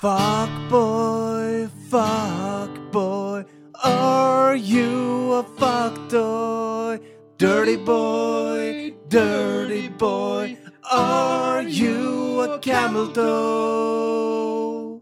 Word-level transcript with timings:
Fuck 0.00 0.70
boy, 0.70 1.66
fuck 1.90 2.70
boy, 2.92 3.44
are 3.82 4.54
you 4.54 5.32
a 5.32 5.42
fuck 5.42 6.08
toy? 6.08 7.00
Dirty 7.36 7.76
boy, 7.76 8.94
dirty 9.08 9.88
boy, 9.88 10.56
are 10.88 11.62
you 11.62 12.42
a 12.42 12.60
camel 12.60 13.08
toe? 13.08 15.00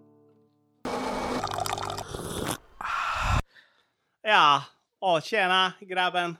Ja. 4.24 4.64
Å, 5.00 5.20
tjena 5.20 5.72
grabben. 5.80 6.36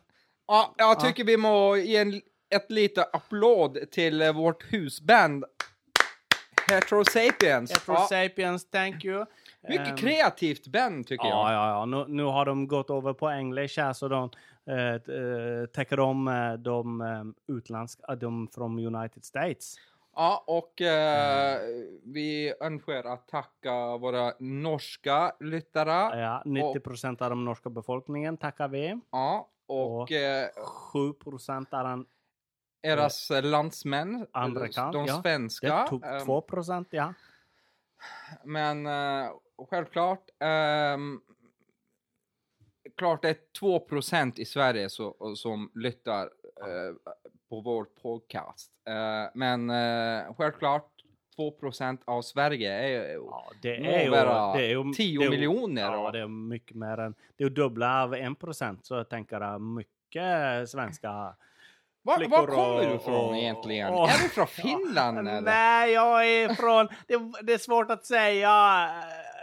Ja, 0.48 0.74
jag 0.78 1.00
tycker 1.00 1.24
vi 1.24 1.36
må 1.36 1.76
ge 1.76 1.96
en, 1.96 2.20
ett 2.54 2.70
litet 2.70 3.14
applåd 3.14 3.90
till 3.90 4.32
vårt 4.32 4.62
husband 4.72 5.44
Heterosapiens. 6.68 7.70
Ja, 7.70 7.76
Heterosapiens, 7.94 8.70
thank 8.70 9.04
you. 9.04 9.24
mycket 9.68 9.88
Ehm, 9.88 9.96
kreativt 9.96 10.66
band 10.66 11.06
tycker 11.06 11.26
Ja, 11.28 11.52
jag. 11.52 11.62
ja, 11.62 11.68
ja. 11.70 11.84
Nu, 11.84 12.04
nu 12.08 12.22
har 12.24 12.44
de 12.44 12.68
gått 12.68 12.90
över 12.90 13.12
på 13.12 13.30
engelska 13.30 13.94
så 13.94 14.08
de 14.08 14.30
eh, 14.70 14.76
eh, 14.94 15.66
täcker 15.74 16.00
om 16.00 16.28
eh, 16.28 16.52
de 16.52 17.00
eh, 17.00 17.54
utländska, 17.56 18.14
de 18.14 18.48
från 18.54 18.78
United 18.96 19.24
States. 19.24 19.74
Ja, 20.18 20.44
och 20.46 20.80
eh, 20.80 21.58
vi 22.04 22.52
önskar 22.60 23.04
att 23.04 23.28
tacka 23.28 23.96
våra 23.96 24.32
norska 24.38 25.32
lyttare. 25.40 26.20
Ja, 26.20 26.42
90 26.44 26.80
procent 26.80 27.22
av 27.22 27.28
den 27.30 27.44
norska 27.44 27.70
befolkningen 27.70 28.36
tackar 28.36 28.68
vi. 28.68 29.00
Ja, 29.12 29.48
och 29.66 30.00
Och- 30.02 30.12
eh, 30.12 30.46
7 30.92 31.12
procent 31.12 31.72
av 31.74 31.84
den 31.84 32.04
eras 32.86 33.30
landsmenn, 33.42 34.26
Amerikan, 34.32 34.92
de 34.92 35.06
ja. 35.06 35.22
svenska. 35.22 35.82
det 35.82 35.88
tog 35.88 36.04
ehm, 36.04 36.24
2 36.24 36.40
procent, 36.40 36.88
ja. 36.90 37.14
Men 38.44 38.86
uh, 38.86 39.30
självklart, 39.70 40.30
um, 40.94 41.20
klart 42.96 43.22
det 43.22 43.28
är 43.28 43.36
2% 43.60 44.40
i 44.40 44.44
Sverige 44.44 44.88
så, 44.88 45.36
som 45.36 45.70
lyssnar 45.74 46.24
uh, 46.24 47.12
på 47.48 47.60
vår 47.60 47.84
podcast. 48.02 48.72
Uh, 48.88 49.30
men 49.34 49.70
uh, 49.70 50.34
självklart 50.34 50.90
2% 51.38 51.98
av 52.04 52.22
Sverige 52.22 52.72
är 52.72 53.14
ja 53.14 53.52
det, 53.62 53.76
är 53.76 54.04
ju, 54.04 54.10
det 54.10 54.66
är 54.66 54.84
ju 54.84 54.92
10 54.92 55.18
det 55.18 55.24
är 55.24 55.30
miljoner. 55.30 55.82
Ja, 55.82 56.10
det 56.10 56.20
är 56.20 56.28
mycket 56.28 56.76
mer 56.76 56.98
än... 56.98 57.14
Det 57.36 57.44
är 57.44 57.48
ju 57.48 57.54
dubbla 57.54 58.02
av 58.02 58.14
1 58.14 58.38
procent, 58.38 58.86
så 58.86 58.94
jag 58.94 59.08
tänker 59.08 59.58
mycket 59.58 60.68
svenska... 60.68 61.34
var, 62.06 62.28
var 62.28 62.46
kommer 62.46 62.92
du 62.92 62.98
fra 62.98 63.12
egentlig? 63.12 63.42
egentligen? 63.42 63.94
och- 63.94 64.08
är 64.08 64.22
du 64.22 64.28
från 64.28 64.46
Finland 64.46 65.18
eller? 65.28 65.40
Nej, 65.40 65.92
jag 65.92 66.26
är 66.28 66.54
från... 66.54 66.88
Det, 67.06 67.18
det 67.42 67.52
är 67.52 67.58
svårt 67.58 67.90
att 67.90 68.04
säga 68.06 68.88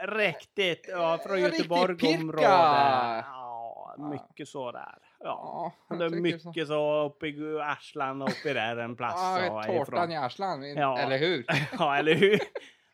riktigt. 0.08 0.86
Ja, 0.90 1.20
från 1.28 1.40
Göteborgsområdet. 1.42 2.44
Ja, 2.44 3.96
mycket 4.12 4.48
så 4.48 4.72
der. 4.72 4.98
Ja. 5.20 5.72
Ja, 5.90 5.96
Det 5.96 6.06
är 6.06 6.10
tycker 6.10 6.38
så. 6.38 6.48
mycket 6.50 6.68
så 6.68 7.04
uppe 7.04 7.28
i 7.28 7.60
Arslan 7.62 8.22
och 8.22 8.30
uppe 8.30 8.54
där 8.54 8.78
en 8.78 8.96
plats. 8.96 9.22
Ja, 9.48 9.64
tårtan 9.64 10.12
i 10.12 10.18
arslan, 10.18 10.64
Ja. 10.76 11.00
eller 11.00 11.18
hur? 11.18 11.46
Ja, 11.80 11.96
eller 11.98 12.16
hur? 12.16 12.40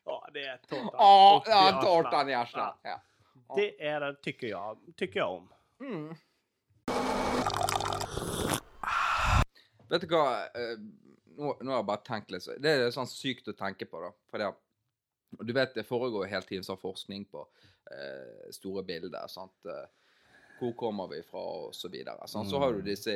Ja, 0.05 0.27
det 0.33 0.39
är 0.39 0.57
tårtan. 0.57 0.89
Ja, 0.97 1.43
i 1.45 1.49
ja 1.49 1.81
tårtan 1.83 2.29
i 2.29 2.33
arslan. 2.33 2.73
Ja. 2.83 3.01
Det 3.55 3.85
är 3.87 3.99
det, 3.99 4.15
tycker 4.23 4.47
jag, 4.47 4.77
tycker 4.97 5.19
jag 5.19 5.31
om. 5.33 5.49
Mm. 5.81 6.15
Vet 9.89 10.01
du 10.05 10.07
hva, 10.13 10.45
eh, 10.53 10.75
nå, 11.39 11.53
nå 11.61 11.71
har 11.71 11.79
jeg 11.81 11.87
bare 11.89 12.03
tenkt 12.05 12.31
litt 12.31 12.43
så- 12.45 12.57
Det 12.61 12.69
er 12.69 12.91
sånn 12.93 13.07
sykt 13.09 13.47
å 13.47 13.55
tenke 13.57 13.85
på, 13.89 14.01
da. 14.03 14.11
For 14.29 14.37
det, 14.37 14.49
du 15.45 15.53
vet, 15.53 15.73
det 15.75 15.85
foregår 15.87 16.25
jo 16.25 16.29
hele 16.33 16.45
tiden 16.45 16.63
sånn 16.67 16.79
forskning 16.81 17.25
på 17.31 17.45
eh, 17.91 18.51
store 18.51 18.83
bilder. 18.83 19.27
sant? 19.27 19.53
Eh, 19.65 19.85
Hvor 20.59 20.73
kommer 20.75 21.07
vi 21.09 21.21
fra, 21.23 21.39
og 21.39 21.73
så 21.73 21.87
videre. 21.89 22.27
sant? 22.27 22.49
Så 22.49 22.59
har 22.59 22.73
du 22.73 22.81
disse 22.83 23.13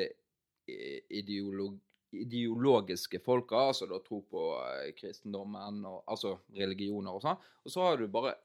ideolog, 1.09 1.77
ideologiske 2.13 3.19
folka, 3.19 3.55
altså 3.69 3.87
da 3.89 3.99
tro 3.99 4.21
på 4.31 4.43
eh, 4.63 4.91
kristendommen, 4.97 5.83
og, 5.85 6.03
altså 6.07 6.37
religioner 6.55 7.11
og 7.17 7.21
sånn. 7.25 7.37
Og 7.65 7.73
så 7.73 7.81
har 7.87 7.97
du 7.97 8.07
bare 8.07 8.35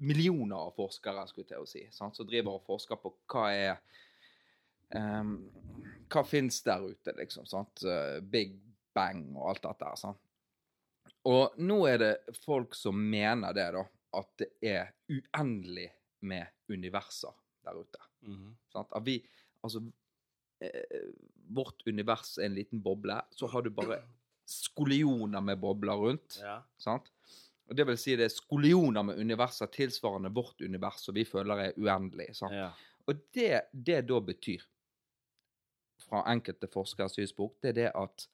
millioner 0.00 0.56
av 0.56 0.74
forskere, 0.74 1.26
skulle 1.28 1.44
jeg 1.46 1.52
til 1.54 1.64
å 1.64 1.68
si, 1.68 1.82
sant? 1.92 2.16
som 2.16 2.26
driver 2.26 2.56
og 2.56 2.64
forsker 2.66 2.96
på 3.00 3.12
hva 3.30 3.46
er 3.52 3.76
Ehm, 4.96 5.36
hva 6.10 6.24
fins 6.26 6.62
der 6.66 6.82
ute, 6.90 7.14
liksom? 7.18 7.46
sant? 7.46 7.84
Eh, 7.86 8.18
Big 8.20 8.56
Bang 8.94 9.28
og 9.36 9.52
alt 9.52 9.64
dette 9.68 9.92
sant? 10.00 10.20
Og 11.28 11.58
nå 11.60 11.82
er 11.88 11.98
det 12.00 12.12
folk 12.44 12.74
som 12.74 12.96
mener 12.96 13.54
det, 13.56 13.68
da. 13.76 13.84
At 14.18 14.30
det 14.40 14.48
er 14.66 14.88
uendelig 15.12 15.90
med 16.26 16.48
universer 16.72 17.34
der 17.64 17.78
ute. 17.78 18.00
Sant? 18.72 18.90
At 18.92 19.04
vi 19.06 19.20
Altså 19.62 19.82
eh, 20.64 21.10
Vårt 21.52 21.82
univers 21.86 22.38
er 22.38 22.46
en 22.48 22.54
liten 22.56 22.80
boble. 22.80 23.18
Så 23.36 23.46
har 23.52 23.62
du 23.62 23.70
bare 23.70 23.98
skolioner 24.48 25.42
med 25.44 25.60
bobler 25.60 25.98
rundt. 26.00 26.38
Ja. 26.40 26.62
Sant? 26.80 27.10
Og 27.68 27.76
det 27.76 27.84
vil 27.86 27.98
si 28.00 28.16
det 28.18 28.26
er 28.26 28.32
skolioner 28.32 29.04
med 29.06 29.20
universer 29.20 29.68
tilsvarende 29.70 30.32
vårt 30.34 30.62
univers, 30.64 31.04
som 31.04 31.14
vi 31.14 31.26
føler 31.28 31.66
er 31.66 31.76
uendelig. 31.78 32.32
Sant? 32.38 32.56
Ja. 32.56 32.70
Og 33.06 33.20
det 33.34 33.66
det 33.72 34.00
da 34.08 34.20
betyr, 34.24 34.64
fra 36.10 36.24
enkelte 36.32 36.68
forskeres 36.70 37.14
synspunkt, 37.16 37.60
det 37.62 37.70
er 37.72 37.76
det 37.80 37.90
at 37.96 38.26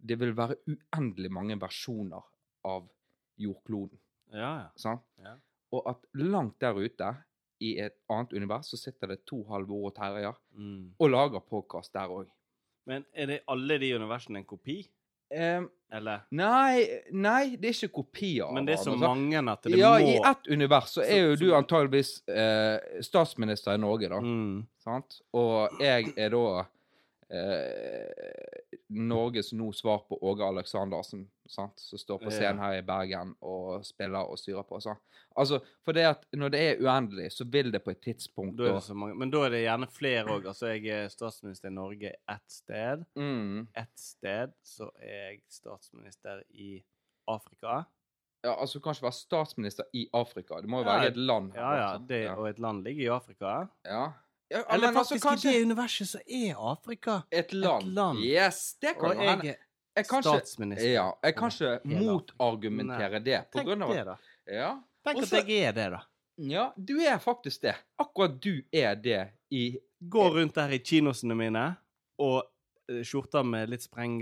det 0.00 0.16
vil 0.20 0.32
være 0.38 0.56
uendelig 0.70 1.30
mange 1.34 1.58
versjoner 1.60 2.22
av 2.64 2.86
jordkloden. 3.40 3.98
Ja, 4.32 4.52
ja. 4.62 4.68
Sånn? 4.78 5.00
Ja. 5.24 5.34
Og 5.74 5.84
at 5.90 6.06
langt 6.18 6.56
der 6.62 6.78
ute, 6.78 7.10
i 7.60 7.74
et 7.82 7.98
annet 8.08 8.30
univers, 8.32 8.70
så 8.72 8.78
sitter 8.80 9.10
det 9.12 9.18
to 9.28 9.42
halvor 9.50 9.90
og 9.90 9.94
terrier 9.98 10.32
Mm. 10.56 10.94
og 10.98 11.10
lager 11.12 11.40
podkast 11.44 11.92
der 11.92 12.08
òg. 12.08 12.30
Men 12.88 13.04
er 13.12 13.26
det 13.26 13.42
alle 13.46 13.76
de 13.78 13.90
universene 13.98 14.40
en 14.40 14.46
kopi? 14.48 14.78
Eller? 15.30 16.24
nei, 16.34 16.86
nei, 17.12 17.56
det 17.60 17.68
er 17.68 17.76
ikke 17.76 18.00
kopier. 18.00 18.50
Men 18.54 18.64
det 18.66 18.74
er 18.78 18.82
så 18.82 18.94
altså. 18.96 19.06
mange 19.12 19.38
at 19.52 19.62
det 19.62 19.78
Ja, 19.78 19.92
må 19.98 20.08
i 20.08 20.16
ett 20.16 20.48
univers 20.50 20.96
så 20.96 21.04
er 21.04 21.20
jo 21.28 21.36
du 21.36 21.46
antageligvis 21.54 22.22
eh, 22.28 23.02
statsminister 23.04 23.74
i 23.76 23.82
Norge, 23.82 24.08
da. 24.10 24.18
mm. 24.20 24.66
Sant? 24.82 25.20
Og 25.36 25.76
jeg 25.82 26.14
er 26.16 26.32
da 26.34 26.64
eh, 27.30 28.78
Norges 28.88 29.52
nå 29.52 29.72
svar 29.72 29.98
på 30.08 30.18
Åge 30.26 30.44
Aleksandersen, 30.44 31.24
sant? 31.48 31.78
som 31.80 31.98
står 31.98 32.18
på 32.24 32.30
scenen 32.34 32.58
her 32.62 32.78
i 32.80 32.82
Bergen 32.86 33.34
og 33.40 33.84
spiller 33.86 34.26
og 34.26 34.38
styrer 34.38 34.62
på. 34.66 34.80
Sant? 34.82 34.98
Altså, 35.38 35.60
for 35.86 35.94
det 35.94 36.04
at 36.08 36.24
når 36.34 36.50
det 36.50 36.60
er 36.66 36.80
uendelig, 36.82 37.28
så 37.32 37.44
vil 37.46 37.70
det 37.72 37.82
på 37.84 37.92
et 37.94 38.00
tidspunkt 38.02 38.58
Da. 38.58 38.80
Men 39.14 39.30
da 39.30 39.44
er 39.46 39.50
det 39.54 39.62
gjerne 39.62 39.86
flere 39.94 40.24
òg. 40.26 40.48
Altså, 40.50 40.72
jeg 40.74 40.86
er 41.04 41.08
statsminister 41.12 41.70
i 41.70 41.74
Norge 41.76 42.12
ett 42.28 42.50
sted. 42.50 43.04
mm, 43.14 43.68
Ett 43.78 43.94
sted 43.98 44.52
så 44.66 44.90
er 44.98 45.30
jeg 45.30 45.40
statsminister 45.48 46.42
i 46.50 46.82
Afrika. 47.28 47.84
Ja, 48.42 48.54
altså 48.56 48.78
du 48.78 48.82
kan 48.82 48.94
ikke 48.96 49.04
være 49.06 49.12
statsminister 49.20 49.84
i 49.94 50.08
Afrika. 50.16 50.60
Det 50.60 50.68
må 50.72 50.80
jo 50.80 50.84
Ja, 50.88 50.94
være 50.96 51.04
i 51.04 51.12
et 51.12 51.16
land. 51.16 51.52
Ja, 51.54 51.70
ja. 51.76 51.98
Det, 52.08 52.22
og 52.30 52.48
et 52.48 52.58
land 52.58 52.82
ligger 52.84 53.02
i 53.04 53.14
Afrika. 53.14 53.68
ja. 53.86 54.10
Ja 54.50 54.62
Eller 54.74 54.88
altså, 54.88 55.18
faktisk 55.18 55.44
i 55.46 55.52
det 55.52 55.62
universet 55.64 56.08
så 56.08 56.20
er 56.26 56.54
Afrika 56.72 57.20
et 57.30 57.52
land. 57.52 57.92
land. 57.94 58.18
Yes, 58.24 58.74
det 58.82 58.96
kan 58.98 59.10
Og 59.10 59.16
hende. 59.22 59.54
Jeg 59.96 60.06
kan 60.06 60.18
ikke- 60.22 60.38
statsminister. 60.38 60.88
Ja, 60.92 61.10
jeg 61.22 61.34
kan 61.36 61.50
ikke 61.50 61.80
motargumentere 61.84 63.20
det. 63.24 63.40
På 63.52 63.58
Tenk 63.58 63.68
grunn 63.68 63.82
av 63.82 63.92
det, 63.94 64.04
da. 64.06 64.16
Ja. 64.46 64.70
Tenk 65.04 65.16
Og 65.18 65.22
at 65.24 65.48
jeg 65.48 65.62
er 65.68 65.72
det, 65.72 65.90
da. 65.92 66.00
Ja, 66.40 66.70
du 66.76 66.94
er 67.00 67.18
faktisk 67.18 67.62
det. 67.62 67.74
Akkurat 68.00 68.38
du 68.40 68.62
er 68.72 68.94
det 68.96 69.28
i 69.50 69.78
Går 70.08 70.30
rundt 70.38 70.54
der 70.54 70.70
i 70.72 70.78
kinosene 70.78 71.34
mine 71.36 71.76
og 72.18 72.46
eh, 72.88 73.02
skjorta 73.04 73.42
med 73.44 73.68
litt 73.68 73.82
spreng 73.84 74.20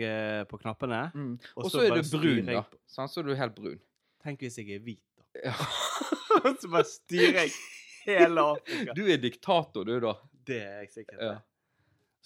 på 0.50 0.58
knappene. 0.58 1.12
mm. 1.14 1.38
Og 1.56 1.70
så 1.70 1.84
er 1.86 1.94
du 1.94 2.02
brun, 2.18 2.46
da. 2.46 2.64
Sånn? 2.90 3.08
Så 3.08 3.20
er 3.20 3.28
du 3.28 3.34
helt 3.38 3.54
brun. 3.54 3.78
Tenk 4.24 4.40
hvis 4.40 4.58
jeg 4.58 4.70
er 4.74 4.80
hvit, 4.82 5.02
da. 5.16 5.22
Ja. 5.44 5.54
så 6.60 6.68
bare 6.72 6.84
styrer 6.84 7.44
jeg 7.44 7.52
hele 8.08 8.44
Afrika. 8.52 8.94
Du 8.96 9.02
er 9.12 9.20
diktator, 9.22 9.84
du, 9.88 9.98
da. 10.04 10.14
Det 10.48 10.60
er 10.64 10.78
jeg 10.84 10.90
sikkert. 11.00 11.20
Ja. 11.22 11.34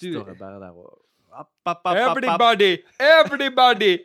Du- 0.02 0.12
Står 0.18 0.32
jeg 0.32 0.38
bare 0.38 0.60
der 0.62 0.70
og. 0.70 0.98
Everybody! 1.86 2.76
Everybody! 3.00 3.98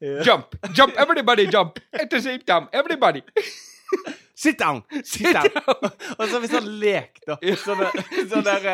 Jump! 0.26 0.54
Jump! 0.76 0.94
Everybody 0.96 1.46
jump! 1.52 1.78
At 1.92 2.10
the 2.10 2.20
same 2.22 2.38
time! 2.46 2.68
Everybody! 2.72 3.22
Sit 4.34 4.58
down! 4.58 4.82
Sit 5.04 5.32
down! 5.34 5.50
og 6.18 6.24
så 6.26 6.32
har 6.34 6.40
vi 6.42 6.48
sånn 6.50 6.70
lek, 6.80 7.20
da. 7.28 7.36
Sånn 7.60 7.84
sånn 8.32 8.46
der 8.48 8.64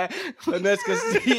Når 0.46 0.68
jeg 0.70 0.80
skal 0.84 1.02
si 1.02 1.36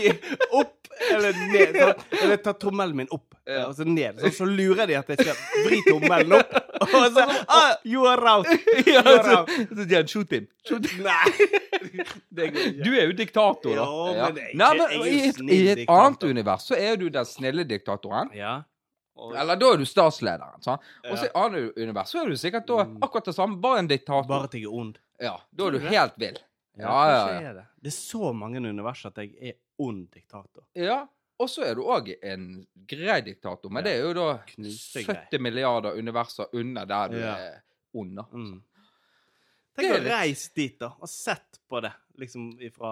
opp 0.54 0.78
eller 1.10 1.34
ned 1.50 1.78
så, 1.80 1.88
Eller 2.19 2.38
ta 2.46 2.54
tommelen 2.54 3.00
min 3.00 3.10
opp, 3.16 3.34
og 3.66 3.74
så 3.74 3.88
ned. 3.88 4.19
Så, 4.22 4.30
så 4.38 4.46
lurer 4.46 4.86
de 4.92 5.00
at 5.00 5.10
jeg 5.10 5.24
skal 5.24 5.66
vri 5.66 5.80
tommelen 5.88 6.36
opp. 6.38 6.54
Og 6.81 7.12
så 7.16 7.25
ah, 7.48 7.75
You 7.86 8.06
are 8.10 8.31
out! 8.38 8.48
You 8.88 8.98
are 9.01 9.24
så, 9.24 9.38
out. 9.39 9.50
så 9.69 9.86
sier 9.86 9.95
han, 10.01 10.07
shoot 10.12 10.31
him. 10.36 10.48
Shoot 10.68 10.88
him. 10.92 11.04
Nei! 11.06 11.48
Det 12.38 12.48
går 12.54 12.66
ikke. 12.72 12.83
Du 12.86 12.92
er 12.95 13.06
jo 13.10 13.16
diktator, 13.18 13.75
da. 13.78 13.86
Ja, 14.16 14.28
men 14.31 14.42
ikke- 14.44 14.57
Nei, 14.62 14.69
men 14.78 14.92
i 15.07 15.16
et, 15.30 15.39
I 15.42 15.62
et 15.74 15.81
annet 15.92 16.24
univers 16.30 16.68
så 16.69 16.78
er 16.78 16.95
du 17.01 17.07
den 17.13 17.25
snille 17.25 17.66
diktatoren. 17.69 18.30
Ja. 18.38 18.60
Og- 19.22 19.33
Eller 19.38 19.56
da 19.60 19.72
er 19.74 19.81
du 19.81 19.86
statslederen. 19.86 20.62
sant? 20.63 20.81
Og 21.10 21.18
så 21.18 21.28
i 21.28 21.33
annet 21.36 21.78
univers 21.78 22.10
så 22.13 22.22
er 22.24 22.30
du 22.31 22.38
sikkert 22.39 22.68
da 22.69 22.86
akkurat 23.06 23.25
det 23.30 23.36
samme, 23.38 23.60
bare 23.62 23.80
en 23.83 23.89
diktator. 23.92 24.28
Bare 24.30 24.48
at 24.50 24.54
jeg 24.57 24.63
er 24.69 24.74
ond. 24.81 24.98
Ja, 25.22 25.36
Da 25.54 25.68
er 25.68 25.72
du 25.78 25.80
helt 25.86 26.13
vill. 26.18 26.39
Ja, 26.80 26.94
ja, 27.12 27.42
ja. 27.42 27.54
det. 27.54 27.66
Det 27.83 27.92
er 27.92 27.98
så 27.98 28.31
mange 28.33 28.57
univers 28.63 29.04
at 29.06 29.18
jeg 29.19 29.33
er 29.42 29.57
ond 29.80 30.07
diktator. 30.13 30.63
Ja, 30.75 31.04
og 31.42 31.50
så 31.50 31.64
er 31.68 31.76
du 31.76 31.82
òg 31.84 32.12
en 32.24 32.48
grei 32.88 33.20
diktator, 33.26 33.70
men 33.72 33.84
Ja. 33.84 33.90
det 33.90 33.94
er 33.98 34.04
jo 34.08 34.14
da 34.18 34.28
Knusende 34.48 35.06
70 35.08 35.40
milliarder 35.42 35.98
universer 35.98 36.54
unna 36.54 36.86
der 36.86 37.08
du 37.10 37.18
Ja. 37.20 37.36
er 37.38 37.62
under. 37.94 38.24
Mm. 38.32 38.62
Tenk 39.78 39.92
å 39.94 39.98
litt- 40.02 40.12
reise 40.12 40.50
dit, 40.54 40.78
da, 40.80 40.90
og 41.00 41.08
sett 41.10 41.60
på 41.70 41.80
det, 41.82 41.94
liksom 42.20 42.50
ifra 42.60 42.92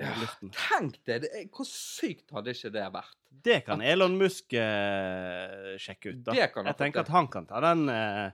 ja, 0.00 0.14
luften. 0.22 0.50
Tenk 0.56 0.96
det! 1.04 1.18
det 1.22 1.42
hvor 1.52 1.66
sykt 1.68 2.30
hadde 2.32 2.54
ikke 2.54 2.72
det 2.72 2.86
vært? 2.94 3.14
Det 3.44 3.58
kan 3.66 3.82
Elon 3.82 4.16
Musk 4.16 4.54
uh, 4.56 5.74
sjekke 5.76 6.14
ut, 6.14 6.22
da. 6.24 6.32
Det 6.32 6.52
kan 6.54 6.64
jeg 6.70 6.76
tenker 6.78 7.02
det. 7.02 7.08
at 7.08 7.12
han 7.12 7.28
kan 7.28 7.46
ta 7.46 7.60
den, 7.60 7.88
uh, 7.88 8.30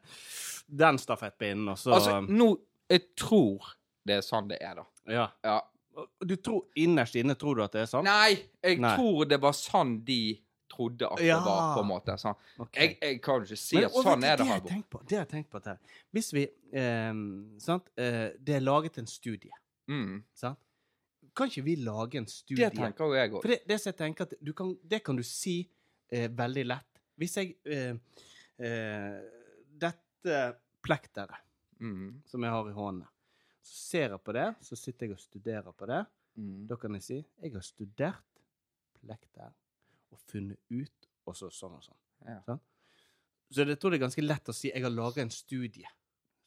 den 0.68 0.98
stafettpinnen, 1.02 1.68
og 1.72 1.78
så 1.78 1.94
Altså, 1.98 2.20
nå 2.28 2.56
Jeg 2.90 3.14
tror 3.16 3.74
det 4.06 4.16
er 4.16 4.22
sånn 4.26 4.48
det 4.48 4.58
er, 4.60 4.74
da. 4.74 4.84
Ja. 5.06 5.28
Ja. 5.44 5.60
Du 6.24 6.36
tror, 6.36 6.64
Innerst 6.76 7.16
inne 7.16 7.34
tror 7.34 7.56
du 7.56 7.62
at 7.64 7.72
det 7.72 7.80
er 7.82 7.86
sånn? 7.90 8.04
Nei, 8.04 8.36
jeg 8.62 8.78
Nei. 8.80 8.94
tror 8.96 9.24
det 9.28 9.40
var 9.42 9.52
sånn 9.52 10.04
de 10.04 10.38
trodde 10.70 11.02
at 11.12 11.18
Ja. 11.20 11.38
det 11.40 11.44
var, 11.46 11.74
på 11.76 11.80
en 11.82 11.88
måte. 11.88 12.14
Sånn. 12.16 12.36
Okay. 12.60 12.86
Jeg, 12.86 12.98
jeg 13.02 13.22
kan 13.22 13.40
jo 13.40 13.46
ikke 13.48 13.58
si 13.58 13.76
Men- 13.76 13.84
at 13.84 13.92
sånn 13.92 14.24
er 14.24 14.36
det. 14.36 14.46
Halvor. 14.46 15.02
det 15.06 15.16
har 15.18 15.24
jeg 15.26 15.28
tenkt 15.28 15.50
på 15.50 15.64
her. 15.66 15.78
Hvis 16.14 16.32
vi 16.32 16.44
eh, 16.72 17.12
Sant? 17.58 17.88
Eh, 17.98 18.30
det 18.38 18.54
er 18.56 18.60
laget 18.60 18.98
en 18.98 19.06
studie, 19.06 19.50
Mm. 19.88 20.22
sant? 20.34 20.58
Kan 21.34 21.48
ikke 21.48 21.64
vi 21.64 21.76
lage 21.76 22.14
en 22.16 22.26
studie? 22.26 22.68
Det 22.70 22.74
tenker 22.78 23.04
jo 23.04 23.12
jeg 23.14 23.30
For 23.32 23.48
det, 23.48 23.66
det 23.66 23.82
jeg 23.84 23.96
tenker 23.96 24.22
at 24.22 24.34
du 24.42 24.52
kan, 24.52 24.76
det 24.86 25.02
kan 25.04 25.16
du 25.16 25.22
si 25.22 25.68
eh, 26.12 26.28
veldig 26.28 26.66
lett. 26.66 26.86
Hvis 27.18 27.34
jeg 27.36 27.56
eh, 27.66 27.94
eh, 28.58 29.20
Dette 29.76 30.56
plekteret 30.82 31.36
Mm. 31.80 32.20
som 32.26 32.42
jeg 32.42 32.50
har 32.50 32.68
i 32.68 32.72
håndene, 32.72 33.06
så 33.70 33.78
ser 33.92 34.14
jeg 34.16 34.22
på 34.26 34.34
det, 34.34 34.46
så 34.66 34.78
sitter 34.78 35.06
jeg 35.06 35.16
og 35.16 35.22
studerer 35.22 35.76
på 35.76 35.88
det. 35.90 36.00
Mm. 36.40 36.66
Da 36.70 36.78
kan 36.80 36.96
jeg 36.98 37.06
si 37.06 37.18
jeg 37.20 37.54
har 37.54 37.64
studert 37.66 38.42
plekter 39.00 39.54
og 40.10 40.20
funnet 40.30 40.58
ut 40.74 41.08
og 41.28 41.38
så 41.38 41.50
sånn 41.54 41.78
og 41.78 41.86
sånn. 41.86 42.00
Ja. 42.26 42.40
sånn? 42.48 42.60
Så 43.50 43.66
jeg 43.66 43.78
tror 43.82 43.92
det 43.92 44.00
er 44.00 44.06
ganske 44.06 44.24
lett 44.26 44.50
å 44.50 44.54
si 44.54 44.70
jeg 44.70 44.82
har 44.84 44.92
laga 44.92 45.22
en 45.22 45.32
studie. 45.34 45.88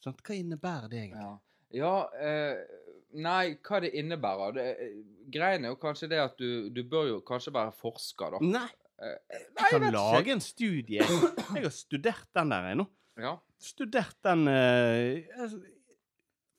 Sånn, 0.03 0.15
Hva 0.19 0.35
innebærer 0.35 0.91
det 0.91 1.01
egentlig? 1.05 1.23
Ja, 1.23 1.79
ja 1.79 1.95
eh, 2.19 2.79
Nei, 3.13 3.59
hva 3.61 3.77
det 3.83 3.91
innebærer 3.99 4.55
det, 4.55 4.63
eh, 4.81 4.93
Greien 5.31 5.67
er 5.67 5.75
jo 5.75 5.79
kanskje 5.79 6.09
det 6.11 6.19
at 6.23 6.39
du, 6.39 6.69
du 6.73 6.81
bør 6.89 7.11
jo 7.11 7.19
kanskje 7.25 7.53
være 7.53 7.75
forsker, 7.77 8.35
da. 8.35 8.39
Nei, 8.57 8.69
Eh, 9.03 9.37
jeg 9.57 9.69
kan 9.71 9.83
jeg 9.83 9.93
lage 9.93 10.19
ikke. 10.21 10.35
en 10.37 10.43
studie. 10.43 10.99
Jeg 11.55 11.63
har 11.65 11.73
studert 11.73 12.29
den 12.35 12.53
der 12.53 12.69
ennå. 12.73 12.85
Ja. 13.19 13.35
Studert 13.61 14.17
den 14.25 14.47
eh, 14.49 15.25
altså, 15.37 15.59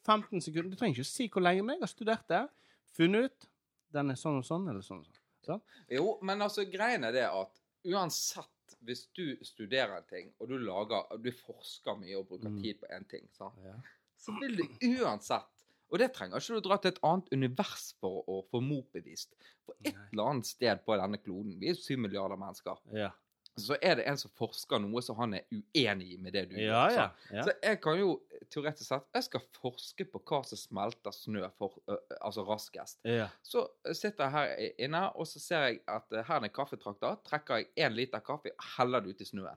15 0.05 0.41
sekunder. 0.45 0.71
Du 0.71 0.77
trenger 0.77 0.99
ikke 0.99 1.07
å 1.09 1.13
si 1.13 1.29
hvor 1.33 1.43
lenge, 1.45 1.65
men 1.65 1.77
jeg 1.79 1.87
har 1.87 1.93
studert 1.93 2.29
det. 2.29 2.43
Funnet 2.97 3.25
ut 3.31 3.47
den 3.95 4.11
er 4.11 4.19
sånn 4.19 4.39
og 4.41 4.45
sånn, 4.47 4.69
eller 4.71 4.83
sånn 4.85 5.01
og 5.03 5.07
sånn. 5.07 5.21
Sant? 5.45 5.63
Jo, 5.93 6.19
men 6.25 6.41
altså, 6.43 6.65
greien 6.71 7.05
er 7.05 7.13
det 7.13 7.25
at 7.29 7.61
uansett, 7.85 8.49
hvis 8.85 9.07
du 9.17 9.37
studerer 9.45 9.97
en 9.99 10.07
ting, 10.09 10.31
og 10.41 10.49
du 10.49 10.57
lager 10.59 11.05
Du 11.21 11.31
forsker 11.33 11.97
mye 12.01 12.17
og 12.19 12.29
bruker 12.29 12.49
Mm. 12.51 12.63
tid 12.63 12.81
på 12.81 12.87
en 12.91 13.05
ting, 13.05 13.29
så, 13.33 13.53
Ja. 13.65 13.75
så 14.19 14.33
vil 14.41 14.57
du 14.57 14.63
uansett 15.03 15.45
Og 15.93 15.99
det 16.01 16.13
trenger 16.15 16.41
ikke 16.41 16.55
du 16.61 16.61
dra 16.69 16.77
til 16.79 16.89
et 16.91 16.99
annet 17.05 17.29
univers 17.31 17.93
for 18.01 18.25
å 18.27 18.43
få 18.51 18.61
motbevist. 18.61 19.35
For 19.65 19.75
et 19.85 19.95
eller 20.13 20.25
annet 20.31 20.47
sted 20.47 20.81
på 20.85 20.97
denne 20.99 21.19
kloden, 21.23 21.61
vi 21.61 21.69
er 21.69 21.75
syv 21.75 21.99
milliarder 21.99 22.37
mennesker, 22.37 22.77
Ja, 22.93 23.11
så 23.57 23.77
er 23.81 23.95
det 24.01 24.05
en 24.11 24.17
som 24.19 24.31
forsker 24.35 24.81
noe 24.83 25.01
som 25.03 25.17
han 25.17 25.35
er 25.39 25.45
uenig 25.53 26.13
i 26.15 26.17
med 26.19 26.33
det 26.35 26.49
du 26.51 26.57
gjør. 26.57 26.91
ja, 26.91 27.11
ja. 27.31 27.43
Så 27.47 27.53
jeg 27.63 27.81
kan 27.81 27.99
jo 28.01 28.09
teoretisk 28.51 28.89
sett 28.89 29.05
Jeg 29.15 29.23
skal 29.29 29.41
forske 29.61 30.05
på 30.11 30.21
hva 30.27 30.41
som 30.45 30.59
smelter 30.59 31.15
snø 31.15 31.49
for, 31.59 31.77
ø, 31.89 31.97
altså 32.21 32.43
raskest. 32.49 32.99
Så 33.43 33.63
sitter 33.95 34.25
jeg 34.25 34.33
her 34.33 34.73
inne, 34.89 35.05
og 35.17 35.27
så 35.31 35.39
ser 35.41 35.67
jeg 35.69 35.81
at 35.87 36.13
eh, 36.13 36.25
her 36.27 36.41
er 36.41 36.49
en 36.49 36.51
kaffetrakter. 36.51 37.17
Trekker 37.25 37.57
jeg 37.63 37.71
én 37.87 37.95
liter 37.95 38.21
kaffe 38.27 38.51
og 38.51 38.65
heller 38.79 39.01
det 39.01 39.15
ut 39.15 39.21
i 39.21 39.25
snøen. 39.25 39.57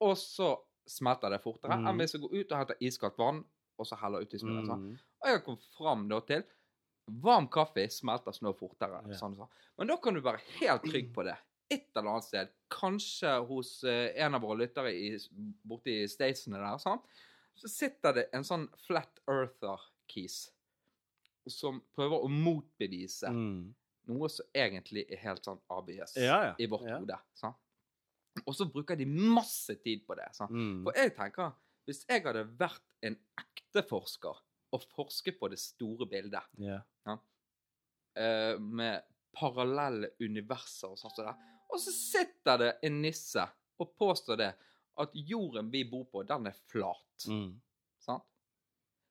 Og 0.00 0.16
så 0.16 0.52
smelter 0.86 1.30
det 1.30 1.42
fortere 1.42 1.76
Mm. 1.78 1.86
enn 1.88 1.98
hvis 1.98 2.12
jeg 2.14 2.20
går 2.22 2.32
ut 2.40 2.52
og 2.52 2.58
henter 2.58 2.76
iskaldt 2.80 3.18
vann 3.18 3.44
og 3.78 3.86
så 3.86 3.96
heller 3.96 4.22
ut 4.22 4.34
i 4.34 4.38
snøen. 4.38 4.66
sånn. 4.66 4.98
Og 5.22 5.28
jeg 5.28 5.44
kommet 5.44 5.64
fram 5.76 6.08
da 6.08 6.20
til 6.20 6.42
varm 7.22 7.48
kaffe 7.48 7.88
smelter 7.90 8.32
snø 8.32 8.52
fortere. 8.54 9.02
Sånn, 9.18 9.34
sånn. 9.36 9.48
Men 9.78 9.88
da 9.88 9.96
kan 9.96 10.14
du 10.14 10.20
være 10.20 10.38
helt 10.60 10.82
trygg 10.86 11.12
på 11.14 11.24
det. 11.26 11.36
Et 11.72 11.86
eller 11.96 12.10
annet 12.12 12.26
sted, 12.26 12.50
kanskje 12.72 13.32
hos 13.48 13.70
eh, 13.88 14.10
en 14.24 14.34
av 14.36 14.42
våre 14.44 14.58
lyttere 14.62 14.92
i, 14.92 15.12
borte 15.64 15.92
i 16.02 16.08
statesene 16.10 16.60
der, 16.60 16.80
sånn, 16.82 17.00
så 17.56 17.68
sitter 17.68 18.16
det 18.16 18.24
en 18.36 18.44
sånn 18.48 18.66
flat 18.86 19.20
earther-kis 19.30 20.50
som 21.50 21.80
prøver 21.96 22.22
å 22.24 22.28
motbevise 22.30 23.30
Mm. 23.32 23.74
noe 24.08 24.28
som 24.30 24.46
egentlig 24.54 25.04
er 25.12 25.20
helt 25.24 25.44
sånn 25.46 25.60
obvious 25.70 26.14
Ja, 26.16 26.38
ja. 26.50 26.54
i 26.58 26.66
vårt 26.66 26.86
Ja. 26.88 26.98
hode. 26.98 27.18
Sånn. 27.38 27.54
Og 28.46 28.54
så 28.54 28.64
bruker 28.72 28.96
de 28.96 29.04
masse 29.06 29.74
tid 29.82 30.04
på 30.06 30.14
det. 30.16 30.28
Sånn. 30.34 30.50
Mm. 30.50 30.82
For 30.84 30.92
jeg 30.96 31.14
tenker, 31.16 31.52
hvis 31.86 32.04
jeg 32.08 32.22
hadde 32.24 32.44
vært 32.58 32.82
en 33.02 33.16
ekte 33.38 33.82
forsker 33.88 34.40
og 34.72 34.84
forsket 34.96 35.38
på 35.38 35.50
det 35.50 35.58
store 35.58 36.06
bildet, 36.08 36.42
Ja. 36.58 36.80
uh, 38.16 38.58
med 38.60 39.02
parallelle 39.34 40.10
universer 40.20 40.90
og 40.92 40.98
sånt 41.00 41.14
så 41.16 41.24
det, 41.24 41.34
og 41.72 41.80
så 41.80 41.94
sitter 41.94 42.60
det 42.60 42.70
en 42.86 43.00
nisse 43.02 43.44
og 43.80 43.94
påstår 43.98 44.38
det, 44.40 44.52
at 45.02 45.14
jorden 45.16 45.70
vi 45.72 45.84
bor 45.88 46.04
på, 46.12 46.22
den 46.28 46.46
er 46.50 46.56
flat. 46.70 47.26
Mm. 47.28 47.54
Sant? 48.02 48.26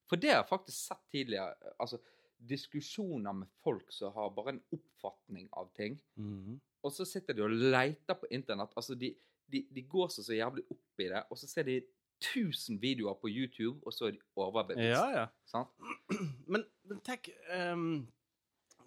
For 0.09 0.19
det 0.19 0.29
har 0.29 0.41
jeg 0.41 0.51
faktisk 0.51 0.77
sett 0.77 1.01
tidligere. 1.11 1.73
Altså, 1.81 1.97
diskusjoner 2.37 3.33
med 3.33 3.49
folk 3.63 3.91
som 3.93 4.13
har 4.15 4.33
bare 4.35 4.55
en 4.55 4.61
oppfatning 4.73 5.47
av 5.57 5.71
ting. 5.77 5.97
Mm. 6.15 6.59
Og 6.81 6.93
så 6.93 7.05
sitter 7.05 7.37
de 7.37 7.45
og 7.45 7.53
leter 7.53 8.17
på 8.17 8.29
internett. 8.33 8.73
Altså, 8.77 8.97
de, 8.97 9.13
de, 9.51 9.65
de 9.69 9.83
går 9.89 10.09
så, 10.13 10.25
så 10.25 10.37
jævlig 10.37 10.65
opp 10.69 11.03
i 11.03 11.09
det, 11.09 11.23
og 11.29 11.39
så 11.39 11.49
ser 11.49 11.67
de 11.69 11.81
1000 12.21 12.81
videoer 12.81 13.17
på 13.17 13.29
YouTube, 13.29 13.79
og 13.85 13.93
så 13.93 14.09
er 14.09 14.17
de 14.17 14.21
overbevist. 14.37 14.89
Ja, 14.91 15.05
ja. 15.15 15.25
Sant? 15.49 15.71
Men, 16.51 16.65
men 16.83 16.99
tenk 17.05 17.29
um, 17.73 18.07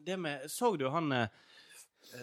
Det 0.05 0.19
med 0.21 0.51
Så 0.53 0.75
du 0.77 0.85
han 0.93 1.13
eh, 1.13 1.29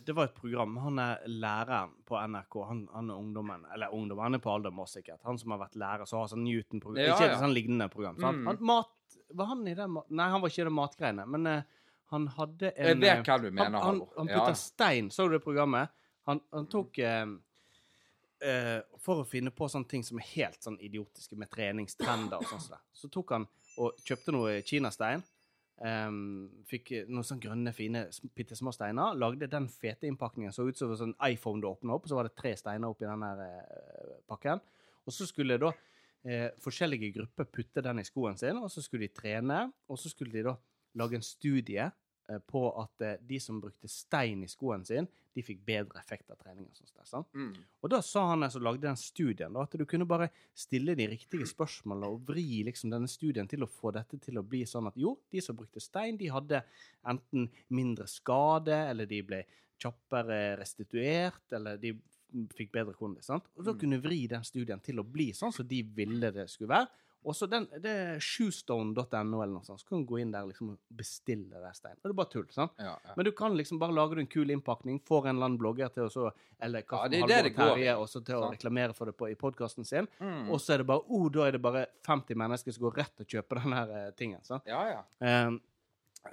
Det 0.05 0.13
var 0.15 0.29
et 0.29 0.35
program. 0.35 0.77
Han 0.83 0.99
er 0.99 1.27
læreren 1.27 1.93
på 2.07 2.17
NRK. 2.19 2.57
Han, 2.67 2.81
han 2.93 3.09
er 3.09 3.19
ungdommen 3.19 3.65
Eller 3.73 3.93
ungdommen, 3.93 4.23
han 4.23 4.37
er 4.37 4.43
på 4.43 4.53
alder 4.53 4.71
med 4.71 4.85
oss, 4.85 4.95
sikkert. 4.97 5.21
Han 5.27 5.39
som 5.39 5.55
har 5.55 5.61
vært 5.63 5.77
lærer, 5.79 6.07
så 6.09 6.21
har 6.21 6.31
sånn 6.31 6.43
Newton-program. 6.45 7.03
Ja, 7.03 7.15
ikke 7.15 7.29
ja. 7.29 7.35
et 7.35 7.43
sånn 7.43 7.55
lignende 7.55 7.87
program. 7.93 8.19
Mm. 8.19 8.47
Han, 8.47 8.63
mat 8.71 9.19
Var 9.35 9.51
han 9.51 9.67
i 9.67 9.75
det 9.77 9.87
Nei, 9.91 10.27
han 10.33 10.41
var 10.43 10.51
ikke 10.51 10.63
i 10.63 10.67
det 10.67 10.75
matgreiene, 10.75 11.27
men 11.33 11.47
uh, 11.49 11.81
han 12.11 12.27
hadde 12.35 12.73
en 12.75 12.87
Jeg 12.91 12.99
vet 12.99 13.13
eh, 13.13 13.23
hva 13.27 13.37
du 13.39 13.49
mener, 13.49 13.77
han, 13.77 13.81
han, 13.85 14.01
han 14.17 14.31
Ja. 14.31 14.39
putta 14.39 14.55
stein. 14.59 15.11
Så 15.11 15.27
du 15.27 15.37
det 15.37 15.43
programmet? 15.43 15.89
Han, 16.29 16.41
han 16.51 16.67
tok 16.71 16.99
uh, 16.99 17.33
uh, 18.45 18.79
For 18.99 19.23
å 19.23 19.27
finne 19.27 19.53
på 19.55 19.69
sånne 19.71 19.87
ting 19.91 20.03
som 20.03 20.19
er 20.19 20.27
helt 20.33 20.61
sånn 20.63 20.79
idiotiske, 20.79 21.39
med 21.39 21.51
treningstrender 21.53 22.43
og 22.43 22.51
sånn. 22.51 22.81
Så 22.93 23.09
tok 23.11 23.35
han 23.37 23.47
og 23.79 23.95
kjøpte 24.03 24.35
noe 24.35 24.59
kinastein. 24.67 25.23
Em, 25.85 26.49
fikk 26.69 26.91
noen 27.09 27.25
sånne 27.25 27.43
grønne, 27.43 27.73
fine, 27.75 28.03
bitte 28.37 28.57
små 28.57 28.73
steiner. 28.75 29.17
Lagde 29.17 29.49
den 29.51 29.67
fete 29.71 30.09
innpakningen. 30.09 30.53
Så 30.55 30.67
ut 30.67 30.79
som 30.79 30.93
en 30.93 30.99
sånn 30.99 31.15
iPhone 31.27 31.63
du 31.63 31.69
åpna 31.69 31.95
opp, 31.97 32.09
så 32.09 32.17
var 32.17 32.29
det 32.29 32.37
tre 32.37 32.53
steiner 32.59 32.91
oppi 32.91 33.07
den 33.07 33.25
der 33.25 33.45
eh, 33.47 34.19
pakken. 34.29 34.61
Og 35.07 35.15
så 35.15 35.27
skulle 35.29 35.59
da 35.61 35.71
eh, 36.27 36.49
forskjellige 36.61 37.13
grupper 37.17 37.49
putte 37.49 37.83
den 37.85 38.01
i 38.01 38.07
skoen 38.07 38.37
sin, 38.39 38.61
og 38.61 38.69
så 38.73 38.83
skulle 38.85 39.07
de 39.07 39.15
trene. 39.21 39.63
Og 39.89 39.99
så 39.99 40.11
skulle 40.13 40.35
de 40.35 40.45
da 40.49 40.55
lage 40.99 41.17
en 41.17 41.25
studie 41.25 41.87
på 42.39 42.61
at 42.81 43.01
eh, 43.01 43.17
de 43.27 43.39
som 43.39 43.59
brukte 43.61 43.87
stein 43.87 44.43
i 44.43 44.47
skoen 44.47 44.85
sin, 44.85 45.07
de 45.33 45.41
fikk 45.41 45.61
bedre 45.65 45.99
effekt 45.99 46.29
av 46.31 46.37
trening. 46.37 46.65
og 46.67 46.75
sånt. 46.75 47.07
sant? 47.07 47.27
Mm. 47.33 47.53
Og 47.81 47.89
da 47.89 48.01
sa 48.01 48.27
han 48.29 48.49
som 48.51 48.61
lagde 48.63 48.81
den 48.81 48.97
studien, 48.99 49.53
da, 49.53 49.61
at 49.63 49.71
du 49.79 49.85
kunne 49.85 50.05
bare 50.07 50.29
stille 50.53 50.95
de 50.95 51.07
riktige 51.07 51.47
spørsmålene 51.47 52.09
og 52.11 52.25
vri 52.27 52.63
liksom 52.67 52.91
denne 52.91 53.07
studien 53.07 53.47
til 53.47 53.63
å 53.63 53.69
få 53.69 53.93
dette 53.95 54.19
til 54.19 54.37
å 54.37 54.43
bli 54.43 54.65
sånn 54.67 54.87
at 54.87 54.97
jo, 54.99 55.17
de 55.31 55.41
som 55.41 55.55
brukte 55.55 55.79
stein, 55.79 56.17
de 56.17 56.27
hadde 56.27 56.63
enten 57.07 57.49
mindre 57.69 58.07
skade, 58.07 58.75
eller 58.91 59.05
de 59.07 59.21
ble 59.23 59.43
kjappere 59.81 60.57
restituert, 60.59 61.45
eller 61.57 61.77
de 61.81 61.95
fikk 62.55 62.71
bedre 62.71 62.93
kondis. 62.95 63.29
Og 63.29 63.63
da 63.65 63.73
Mm. 63.73 63.79
kunne 63.79 64.01
vri 64.01 64.27
den 64.27 64.43
studien 64.43 64.79
til 64.79 64.99
å 64.99 65.03
bli 65.03 65.31
sånn 65.33 65.51
som 65.53 65.67
de 65.67 65.81
ville 65.83 66.31
det 66.31 66.49
skulle 66.49 66.69
være. 66.69 66.87
Og 67.23 67.35
så 67.37 67.45
den, 67.45 67.67
det 67.83 67.91
er 67.91 68.21
shoestone.no 68.23 69.41
eller 69.43 69.51
noe 69.53 69.65
sånt, 69.65 69.83
så 69.83 69.87
kan 69.87 70.01
du 70.01 70.09
gå 70.09 70.21
inn 70.23 70.31
der 70.33 70.47
liksom 70.49 70.71
og 70.73 70.97
bestille 70.97 71.61
det 71.61 71.73
steinen. 71.77 71.99
Og 72.01 72.07
det 72.07 72.13
er 72.13 72.17
bare 72.17 72.31
tull. 72.33 72.47
sant? 72.53 72.73
Ja, 72.81 72.95
ja. 72.97 73.15
Men 73.17 73.27
du 73.27 73.31
kan 73.37 73.57
liksom 73.57 73.79
bare 73.81 73.93
lage 73.93 74.17
en 74.19 74.29
kul 74.31 74.49
innpakning, 74.53 74.97
får 75.07 75.27
en 75.29 75.35
eller 75.35 75.51
annen 75.51 75.61
blogger 75.61 75.93
til 75.93 76.07
å 76.07 76.11
så 76.11 76.27
Eller 76.61 76.85
hva 76.85 77.03
Ja, 77.11 77.21
Halvor 77.21 77.53
Terje, 77.57 77.95
også 77.97 78.23
til 78.25 78.37
å 78.37 78.49
reklamere 78.51 78.97
for 78.97 79.09
det 79.09 79.17
på, 79.17 79.29
i 79.29 79.37
podkasten 79.37 79.85
sin. 79.85 80.09
Mm. 80.19 80.49
Og 80.49 80.61
så 80.61 80.75
er 80.75 80.81
det 80.81 80.89
bare 80.89 81.05
oh, 81.07 81.27
da 81.33 81.47
er 81.47 81.57
det 81.57 81.61
bare 81.63 81.85
50 82.07 82.37
mennesker 82.41 82.75
som 82.75 82.87
går 82.87 82.97
rett 83.03 83.23
og 83.23 83.35
kjøper 83.35 83.61
den 83.61 83.77
her 83.77 83.93
eh, 83.99 84.09
tingen. 84.17 84.41
sant? 84.47 84.65
ja, 84.69 84.81
ja. 84.89 85.03
Ehm, 85.25 85.61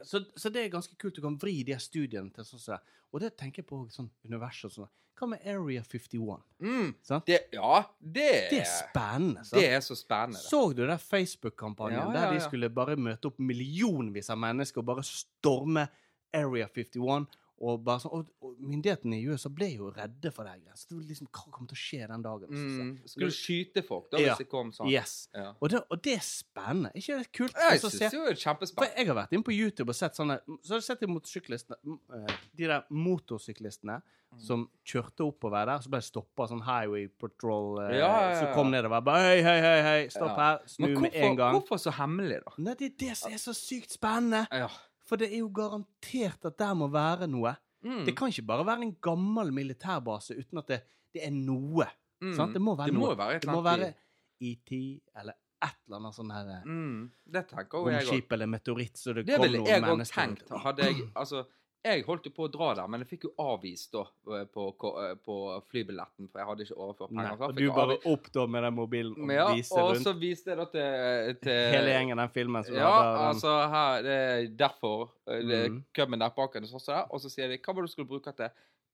Så, 0.05 0.21
så 0.37 0.51
det 0.53 0.65
er 0.65 0.73
ganske 0.73 0.97
kult. 1.01 1.17
Du 1.17 1.25
kan 1.25 1.39
vri 1.41 1.63
de 1.65 1.75
her 1.77 1.83
studiene 1.83 2.33
til 2.35 2.45
sånn. 2.47 2.81
Og 3.13 3.23
det 3.23 3.35
tenker 3.41 3.63
jeg 3.63 3.69
på 3.71 3.83
sånn 3.93 4.11
univers 4.27 4.61
og 4.69 4.75
sånn. 4.75 4.91
Hva 5.19 5.27
med 5.33 5.47
Area 5.51 5.83
51? 5.83 6.43
Mm. 6.63 6.91
Det, 7.27 7.39
ja, 7.57 7.79
det, 7.99 8.27
Det 8.53 8.61
er 8.61 8.69
spennende. 8.69 9.43
sant? 9.43 9.57
Det 9.59 9.65
er 9.75 9.81
så 9.83 9.97
spennende. 9.99 10.39
Så 10.45 10.61
du 10.77 10.85
den 10.87 11.01
Facebook-kampanjen 11.03 11.99
Ja, 11.99 12.05
ja, 12.07 12.13
der 12.15 12.37
de 12.37 12.45
skulle 12.45 12.71
bare 12.71 12.95
møte 13.01 13.33
opp 13.33 13.41
millionvis 13.43 14.31
av 14.31 14.39
mennesker 14.39 14.85
og 14.85 14.87
bare 14.93 15.03
storme 15.09 15.89
Area 16.37 16.69
51? 16.71 17.27
Og, 17.61 17.81
bare 17.83 17.99
sånn, 17.99 18.13
og, 18.15 18.29
og 18.47 18.55
myndighetene 18.63 19.17
i 19.19 19.25
USA 19.27 19.49
ble 19.51 19.67
jo 19.75 19.89
redde 19.91 20.31
for 20.31 20.47
det. 20.47 20.53
her. 20.65 20.77
Så 20.79 20.87
det 20.93 20.97
var 20.99 21.07
liksom, 21.09 21.29
Hva 21.35 21.45
kommer 21.51 21.69
til 21.73 21.79
å 21.79 21.83
skje 21.83 22.09
den 22.13 22.23
dagen? 22.23 22.49
Mm. 22.55 22.93
Skulle 23.11 23.31
skyte 23.35 23.83
folk 23.83 24.11
da, 24.13 24.19
Ja. 24.23 24.35
hvis 24.35 24.45
det 24.45 24.49
kom 24.53 24.71
sånn? 24.73 24.91
Yes. 24.93 25.29
Ja. 25.35 25.55
Og 25.61 25.71
det, 25.71 25.81
og 25.91 26.03
det 26.03 26.15
er 26.15 26.23
spennende. 26.23 26.93
ikke 26.95 27.19
det 27.19 27.33
kult? 27.33 27.55
Jeg 27.59 27.81
å 27.81 27.83
syns 27.91 27.99
se? 27.99 28.09
det 28.09 28.15
er 28.15 28.29
For 28.35 28.43
kjempespennende. 28.45 28.97
jeg 28.97 29.07
har 29.11 29.19
vært 29.19 29.33
inne 29.35 29.43
på 29.51 29.57
YouTube 29.59 29.89
og 29.91 29.99
sett 29.99 30.15
sånne 30.15 30.39
Så 30.63 30.71
har 30.77 30.79
jeg 30.79 30.87
sett 30.87 31.01
de 31.01 31.07
motorsyklistene 31.11 31.77
eh, 32.15 32.37
De 32.55 32.67
der 32.71 32.85
motorsyklistene 32.91 34.03
Mm. 34.29 34.41
som 34.45 34.65
kjørte 34.85 35.25
oppover 35.25 35.65
der, 35.65 35.79
så 35.81 35.89
ble 35.89 36.01
de 36.03 36.05
stoppa 36.05 36.45
sånn 36.51 36.61
Highway 36.61 37.07
Patrol 37.09 37.79
eh, 37.81 37.95
Ja, 37.97 38.35
som 38.37 38.51
kom 38.53 38.69
nedover. 38.71 39.01
Bare 39.01 39.23
hei, 39.25 39.39
hei, 39.41 39.55
hei, 39.65 39.79
hei, 39.87 40.03
stopp 40.13 40.37
her. 40.37 40.59
Snu 40.69 40.85
hvorfor, 40.91 41.01
med 41.07 41.15
en 41.17 41.37
gang. 41.39 41.55
hvorfor 41.57 41.81
så 41.81 41.95
hemmelig, 41.97 42.43
da? 42.45 42.53
Nei, 42.61 42.75
det 42.77 42.91
er 42.91 42.97
det 43.07 43.17
som 43.17 43.33
er 43.33 43.41
så 43.41 43.55
sykt 43.57 43.97
spennende. 43.97 44.43
Ja. 44.53 44.69
For 45.09 45.17
det 45.21 45.31
er 45.33 45.39
jo 45.41 45.49
garantert 45.57 46.45
at 46.51 46.59
der 46.61 46.75
må 46.77 46.89
være 46.93 47.27
noe. 47.31 47.55
Mm. 47.87 48.05
Det 48.05 48.15
kan 48.19 48.29
ikke 48.33 48.45
bare 48.49 48.67
være 48.67 48.83
en 48.89 48.95
gammel 49.01 49.53
militærbase 49.57 50.37
uten 50.37 50.59
at 50.61 50.67
det, 50.69 50.81
det 51.15 51.23
er 51.25 51.31
noe. 51.33 51.87
Mm. 52.21 52.35
Sant? 52.37 52.53
Det 52.57 52.61
må 52.63 52.75
være 52.77 52.91
det 52.93 52.95
noe. 52.99 53.09
Må 53.09 53.15
være 53.17 53.39
Det 53.45 53.51
må 53.53 53.63
være 53.65 53.93
ET 54.41 54.73
eller 55.17 55.33
et 55.65 55.79
eller 55.89 55.97
annet 55.99 56.15
sånn 56.15 56.31
her 56.35 56.51
i- 56.55 56.69
mm. 56.69 56.99
Det 57.35 57.45
tenker 57.51 57.79
jo 57.79 57.89
jeg 57.91 58.03
òg. 58.05 58.11
romskip 58.11 58.33
eller 58.37 58.47
meteoritt, 58.47 58.97
så 58.99 59.15
det, 59.15 59.25
Det 59.27 59.37
kom 59.39 59.43
ville 59.47 59.65
jeg 59.67 59.83
òg 59.83 60.03
tenkt. 60.13 60.49
Hadde 60.63 60.85
jeg 60.85 61.11
Altså, 61.17 61.45
jeg 61.85 62.03
holdt 62.05 62.25
jo 62.27 62.31
på 62.35 62.45
å 62.45 62.51
dra 62.53 62.75
der, 62.75 62.89
men 62.91 63.01
jeg 63.05 63.09
fikk 63.09 63.25
jo 63.29 63.31
avvist 63.39 63.93
da 63.95 64.03
eh, 64.35 64.45
på, 64.53 64.65
eh, 65.03 65.15
på 65.25 65.37
flybilletten, 65.71 66.29
for 66.29 66.41
jeg 66.43 66.49
hadde 66.49 66.65
ikke 66.67 66.77
overført 66.77 67.13
penger. 67.15 67.29
Nei, 67.39 67.47
og 67.49 67.55
du 67.57 67.63
bare 67.71 67.85
avvist. 67.97 68.07
opp 68.13 68.31
da 68.35 68.47
med 68.47 68.63
den 68.67 68.75
mobilen 68.75 69.15
og 69.31 69.33
ja, 69.33 69.47
vise 69.55 69.79
og 69.79 69.91
rundt 69.95 70.05
så 70.09 70.15
viste 70.19 70.51
jeg 70.53 70.59
da 70.59 70.67
til, 70.73 71.39
til 71.45 71.61
hele 71.77 71.93
gjengen 71.95 72.23
den 72.25 72.33
filmen. 72.35 72.65
som 72.67 72.75
Ja, 72.75 72.89
var 72.91 73.03
der? 73.05 73.21
Ja, 73.23 73.29
altså 73.33 73.55
her, 73.75 74.03
det 74.09 74.17
er 74.25 74.49
derfor 74.65 75.05
eh, 75.29 75.43
det 75.47 75.61
er 75.63 75.69
Mhm. 75.71 75.85
kømmen 75.95 76.19
der 76.27 76.35
bak, 76.37 76.57
og 76.57 76.69
sånn 76.73 77.07
og 77.11 77.21
så 77.21 77.31
sier 77.31 77.49
de 77.49 77.59
hva 77.59 77.75
var 77.75 77.83
det 77.83 77.89
du 77.91 77.93
skulle 77.95 78.09
bruke 78.09 78.33
til? 78.37 78.51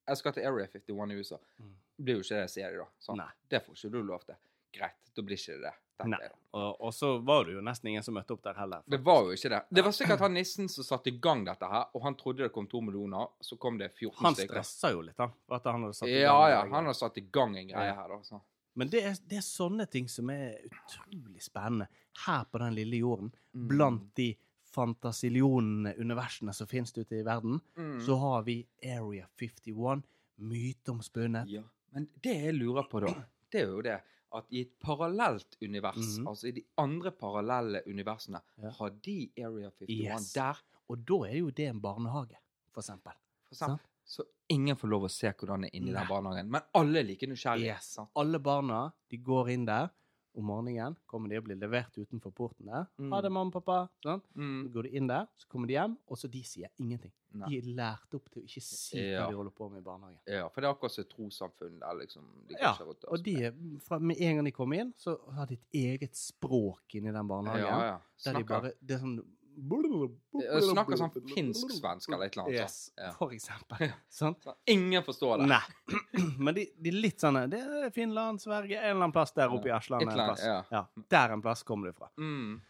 Jeg 0.07 0.17
skal 0.21 0.33
til 0.37 0.45
Area 0.45 0.67
51 0.67 1.11
i 1.11 1.17
USA. 1.17 1.39
Mm. 1.59 1.73
Det 1.97 2.05
blir 2.05 2.15
jo 2.19 2.21
ikke 2.27 2.41
det, 2.43 2.51
sier 2.51 2.71
de 2.71 2.77
da. 2.83 2.87
Sånn. 3.01 3.23
Det 3.49 3.63
får 3.65 3.75
ikke 3.79 3.91
du 3.95 4.03
lov 4.03 4.25
til. 4.27 4.35
Greit, 4.75 5.01
da 5.17 5.23
blir 5.23 5.39
ikke 5.39 5.55
det 5.57 5.63
det. 5.71 5.75
Nei. 6.05 6.19
Og, 6.55 6.81
og 6.81 6.95
så 6.95 7.19
var 7.23 7.45
det 7.47 7.53
jo 7.55 7.61
nesten 7.63 7.89
ingen 7.91 8.03
som 8.03 8.15
møtte 8.15 8.35
opp 8.35 8.43
der 8.43 8.55
heller. 8.59 8.83
Det 8.87 8.99
var 9.07 9.23
jo 9.25 9.31
ikke 9.37 9.51
det. 9.51 9.61
Det 9.71 9.85
var 9.85 9.93
sikkert 9.95 10.21
han 10.21 10.35
nissen 10.35 10.69
som 10.69 10.85
satte 10.85 11.11
i 11.13 11.19
gang 11.23 11.45
dette 11.47 11.67
her, 11.71 11.85
og 11.95 12.03
han 12.03 12.15
trodde 12.19 12.43
det 12.43 12.53
kom 12.53 12.67
to 12.67 12.81
millioner, 12.81 13.29
så 13.41 13.57
kom 13.59 13.79
det 13.79 13.93
14 13.95 14.25
Han 14.25 14.35
stykker. 14.35 14.55
stressa 14.63 14.91
jo 14.93 15.01
litt, 15.07 15.19
han. 15.19 15.33
At 15.51 15.65
han 15.71 15.83
hadde 15.87 15.95
satt 15.95 16.09
i 16.09 16.13
gang 16.13 16.23
Ja, 16.23 16.49
ja, 16.51 16.61
han 16.75 16.87
har 16.91 16.95
satt 16.99 17.19
i 17.19 17.25
gang 17.31 17.57
en 17.57 17.69
greie 17.69 17.87
Ja. 17.87 17.95
her, 17.95 18.09
da. 18.09 18.19
Så. 18.23 18.41
Men 18.75 18.89
det 18.91 19.05
er, 19.07 19.15
det 19.31 19.37
er 19.39 19.47
sånne 19.47 19.87
ting 19.91 20.09
som 20.09 20.31
er 20.31 20.57
utrolig 20.67 21.43
spennende 21.43 21.87
her 22.27 22.45
på 22.51 22.59
den 22.59 22.75
lille 22.75 22.97
jorden. 22.97 23.31
Mm. 23.55 23.69
Blant 23.69 24.15
de 24.19 24.33
fantasillionene 24.75 25.95
universene 25.99 26.53
som 26.53 26.67
finnes 26.67 26.91
ute 26.99 27.21
i 27.21 27.23
verden, 27.23 27.61
Mm. 27.77 28.01
så 28.03 28.17
har 28.19 28.43
vi 28.43 28.67
Area 28.83 29.27
51, 29.39 30.03
myteomspunnet. 30.39 31.49
Ja. 31.49 31.63
Men 31.93 32.09
det 32.23 32.35
jeg 32.35 32.55
lurer 32.55 32.83
på, 32.91 33.01
da, 33.07 33.13
det 33.53 33.61
er 33.63 33.67
jo 33.71 33.83
det 33.83 34.01
at 34.35 34.45
i 34.51 34.61
et 34.61 34.71
parallelt 34.81 35.57
univers, 35.63 36.19
Mhm. 36.19 36.27
altså 36.29 36.47
i 36.49 36.51
de 36.51 36.63
andre 36.79 37.11
parallelle 37.11 37.83
universene, 37.87 38.41
Ja. 38.63 38.71
har 38.71 38.89
de 38.91 39.31
Area 39.39 39.71
51 39.71 40.21
Yes. 40.21 40.33
der, 40.33 40.63
Og 40.89 40.99
da 41.09 41.15
er 41.29 41.39
jo 41.39 41.51
det 41.51 41.67
en 41.69 41.81
barnehage, 41.81 42.37
for 42.73 42.81
eksempel. 42.81 43.13
for 43.49 43.55
eksempel. 43.55 43.79
Så 44.05 44.23
ingen 44.51 44.77
får 44.77 44.89
lov 44.89 45.03
å 45.05 45.09
se 45.09 45.33
hvordan 45.33 45.63
det 45.63 45.71
er 45.73 45.77
inni 45.79 45.93
Nei. 45.93 46.01
den 46.01 46.09
barnehagen. 46.09 46.51
Men 46.51 46.61
alle 46.75 46.99
er 46.99 47.03
like 47.05 47.27
nysgjerrige. 47.27 47.75
Yes. 47.77 47.99
Alle 48.17 48.39
barna 48.39 48.93
de 49.11 49.17
går 49.17 49.49
inn 49.49 49.65
der 49.65 49.89
om 50.37 50.45
morgenen. 50.45 50.97
Kommer 51.07 51.29
de 51.29 51.39
og 51.39 51.45
blir 51.45 51.57
levert 51.57 51.95
utenfor 51.97 52.33
porten 52.35 52.67
der. 52.67 52.87
Mm. 52.99 53.11
Ha 53.13 53.21
det, 53.23 53.31
mamma 53.33 53.51
og 53.53 53.65
pappa. 53.65 53.89
Sånn. 54.05 54.21
Så 54.23 54.41
Mm. 54.41 54.73
går 54.73 54.83
de 54.83 54.89
inn 54.97 55.07
der, 55.07 55.27
så 55.37 55.47
kommer 55.49 55.67
de 55.67 55.75
hjem, 55.75 55.97
og 56.09 56.17
så 56.19 56.31
de 56.31 56.43
sier 56.43 56.69
ingenting. 56.79 57.13
Nei. 57.35 57.49
De 57.49 57.59
er 57.59 57.75
lært 57.75 58.15
opp 58.15 58.29
til 58.31 58.43
å 58.43 58.45
ikke 58.45 58.63
si 58.63 58.99
Ja. 58.99 59.25
hva 59.27 59.31
de 59.31 59.37
holder 59.37 59.51
på 59.51 59.71
med 59.71 59.79
i 59.79 59.85
barnehagen. 59.85 60.19
Ja, 60.27 60.49
for 60.49 60.61
det 60.61 60.69
er 60.69 60.75
akkurat 60.75 60.91
som 60.93 61.05
trossamfunn 61.05 61.79
der, 61.81 61.95
liksom. 61.99 62.23
De 62.49 62.55
Ja, 62.61 62.73
rundt 62.81 63.05
og 63.09 63.23
de, 63.25 63.51
fra, 63.81 63.99
med 63.99 64.17
en 64.21 64.37
gang 64.37 64.45
de 64.45 64.53
kommer 64.53 64.77
inn, 64.81 64.93
så 64.97 65.19
har 65.33 65.47
de 65.47 65.55
et 65.55 65.73
eget 65.73 66.15
språk 66.15 66.95
inni 66.95 67.13
den 67.13 67.27
barnehagen. 67.29 67.61
Ja, 67.67 67.81
ja. 67.85 67.99
Der 68.25 68.33
de 68.39 68.45
bare 68.45 68.73
Det 68.85 68.95
er 68.97 68.99
sånn 68.99 69.25
snakker 69.55 70.97
sånn 70.99 71.13
finsk-svensk 71.35 72.09
eller 72.13 72.27
et 72.27 72.35
eller 72.37 72.45
annet 72.45 72.61
Yes. 72.61 72.77
Ja. 72.97 73.11
for 73.19 73.33
eksempel. 73.37 73.93
Sånn? 74.11 74.35
Så 74.43 74.55
ingen 74.67 75.03
forstår 75.07 75.39
det. 75.43 75.47
Nei. 75.53 75.61
Men 76.39 76.55
de, 76.55 76.67
de 76.77 76.91
litt 76.95 77.21
sånn 77.23 77.39
Det 77.51 77.61
er 77.61 77.91
Finland, 77.95 78.41
Sverige, 78.43 78.79
en 78.79 78.91
eller 78.91 79.03
annen 79.05 79.13
plass 79.17 79.33
der 79.37 79.49
oppe 79.55 79.69
i 79.71 79.73
Ja, 79.73 79.79
Asland. 79.83 80.03
en 80.09 80.15
plass. 80.15 80.45
ja. 80.45 80.85
Der 81.11 81.35
en 81.37 81.43
plass 81.45 81.63
kommer 81.63 81.87
du 81.93 81.97
fra. 81.97 82.11
Mm. 82.19 82.61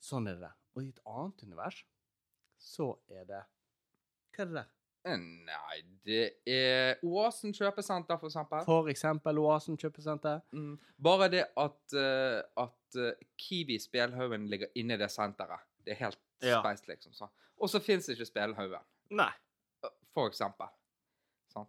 Sånn 0.00 0.28
er 0.30 0.34
det 0.38 0.46
der. 0.48 0.56
Og 0.76 0.82
i 0.84 0.88
et 0.92 1.00
annet 1.06 1.42
univers 1.48 1.84
så 2.58 2.92
er 3.10 3.24
det 3.28 3.44
Hva 4.36 4.42
er 4.44 4.46
det 4.52 4.54
der? 4.60 4.68
Eh, 5.06 5.16
Nei, 5.16 5.76
det 6.04 6.24
er 6.46 6.98
Oasen 7.06 7.52
kjøpesenter, 7.54 8.18
for 8.18 8.28
eksempel. 8.28 8.64
For 8.66 8.88
eksempel 8.90 9.38
Oasen 9.38 9.76
kjøpesenter. 9.78 10.40
Mm. 10.52 10.78
Bare 11.02 11.28
det 11.32 11.44
at, 11.56 11.78
uh, 11.94 12.40
at 12.64 12.98
eh, 12.98 13.12
Kiwi 13.38 13.78
Spelhaugen 13.78 14.48
ligger 14.50 14.68
inne 14.74 14.94
i 14.98 15.00
det 15.00 15.10
senteret. 15.14 15.60
Det 15.84 15.94
er 15.94 16.02
helt 16.06 16.18
Ja. 16.42 16.60
speist, 16.62 16.86
liksom. 16.88 17.12
Så. 17.12 17.28
Og 17.58 17.68
så 17.70 17.80
fins 17.82 18.08
ikke 18.08 18.26
Spelhaugen, 18.26 18.82
Nei. 19.10 19.32
for 20.14 20.28
eksempel. 20.28 20.68
Sant? 21.52 21.68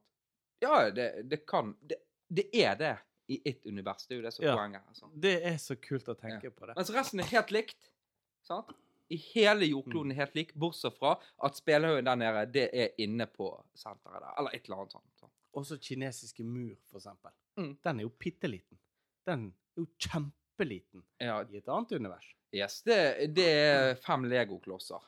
Ja, 0.61 0.89
det, 0.89 1.29
det 1.29 1.45
kan 1.47 1.75
det, 1.81 1.97
det 2.29 2.49
er 2.53 2.75
det 2.75 2.97
i 3.29 3.41
ett 3.45 3.65
univers. 3.65 4.07
Det 4.07 4.15
er 4.15 4.19
jo 4.21 4.25
det 4.25 4.33
som 4.33 4.43
er 4.45 4.49
Ja. 4.49 4.55
poenget. 4.57 4.81
Altså. 4.89 5.09
Det 5.15 5.45
er 5.45 5.57
så 5.57 5.75
kult 5.75 6.07
å 6.09 6.15
tenke 6.17 6.49
på 6.51 6.65
det. 6.65 6.75
Mens 6.75 6.89
resten 6.93 7.19
er 7.19 7.29
helt 7.29 7.51
likt. 7.51 7.89
Sant? 8.43 8.71
I 9.09 9.17
hele 9.17 9.65
Mm. 9.65 9.69
jordkloden 9.71 10.11
er 10.11 10.15
helt 10.15 10.35
lik, 10.35 10.53
bortsett 10.55 10.97
fra 10.99 11.15
at 11.43 11.55
Spelhaugen 11.55 12.05
der 12.05 12.15
nede, 12.15 12.45
det 12.53 12.69
er 12.73 12.89
inne 12.97 13.25
på 13.25 13.63
senteret 13.75 14.21
der. 14.21 14.33
Eller 14.37 14.51
et 14.53 14.63
eller 14.65 14.77
annet 14.77 14.91
sånt. 14.91 15.05
Så. 15.19 15.25
Også 15.53 15.77
kinesiske 15.81 16.43
mur, 16.43 16.75
for 16.89 16.97
eksempel. 16.97 17.31
Mm. 17.57 17.77
Den 17.83 17.99
er 17.99 18.03
jo 18.03 18.09
bitte 18.19 18.47
liten. 18.47 18.77
Den 19.25 19.47
er 19.77 19.81
jo 19.81 19.87
kjempeliten 19.99 21.03
Ja, 21.19 21.41
i 21.41 21.57
et 21.57 21.67
annet 21.67 21.91
univers. 21.91 22.35
yes. 22.53 22.81
Det, 22.81 23.33
det 23.35 23.47
er 23.47 23.95
fem 23.95 24.23
legoklosser. 24.23 25.01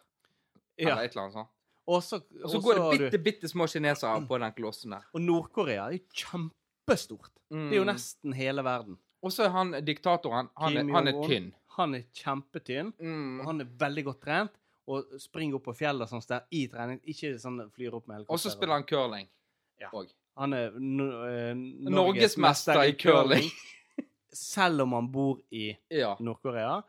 Eller 0.77 0.95
Ja. 0.97 1.03
et 1.03 1.11
eller 1.11 1.21
annet 1.23 1.33
sånt. 1.33 1.47
Også, 1.87 2.15
Og 2.43 2.49
så 2.49 2.59
går 2.61 2.73
det 2.75 2.99
bitte, 2.99 3.17
du- 3.17 3.23
bitte, 3.23 3.47
små 3.47 3.67
kinesere 3.67 4.25
på 4.27 4.37
den 4.39 4.51
klossen 4.53 4.91
der. 4.91 5.01
Og 5.13 5.21
Nord-Korea 5.21 5.87
er 5.87 5.91
jo 5.91 5.99
kjempestort. 6.13 7.29
Det 7.49 7.73
er 7.73 7.75
jo 7.75 7.83
Mm. 7.83 7.87
nesten 7.93 8.33
hele 8.33 8.63
verden. 8.63 8.97
Og 9.23 9.31
så 9.31 9.43
er 9.43 9.49
han 9.49 9.71
diktatoren. 9.85 10.49
Han, 10.57 10.89
han 10.89 11.07
er 11.07 11.11
tynn. 11.27 11.53
Han 11.77 11.95
er 11.95 12.03
kjempetynn, 12.13 12.93
Mm. 12.99 13.39
og 13.39 13.45
han 13.45 13.61
er 13.61 13.65
veldig 13.65 14.03
godt 14.05 14.21
trent. 14.21 14.51
Og 14.87 15.05
springer 15.21 15.55
opp 15.55 15.63
på 15.69 15.75
fjellet 15.77 16.09
sånn 16.09 16.25
der 16.27 16.41
i 16.51 16.65
trening. 16.67 16.99
Ikke 17.07 17.35
sånn 17.39 17.61
flyr 17.71 17.93
opp 17.93 18.07
med 18.07 18.17
helikopter. 18.17 18.33
Og 18.33 18.39
så 18.39 18.51
spiller 18.51 18.73
han 18.73 18.83
curling. 18.83 19.27
Ja. 19.79 19.89
Og. 19.93 20.07
Han 20.37 20.53
er 20.53 20.71
no, 20.79 21.05
eh, 21.27 21.53
Norgesmester 21.55 22.81
i 22.83 22.93
curling. 22.93 23.49
Selv 24.33 24.81
om 24.81 24.93
han 24.93 25.07
bor 25.11 25.39
i 25.51 25.77
Ja. 25.89 26.15
Nord-Korea. 26.19 26.81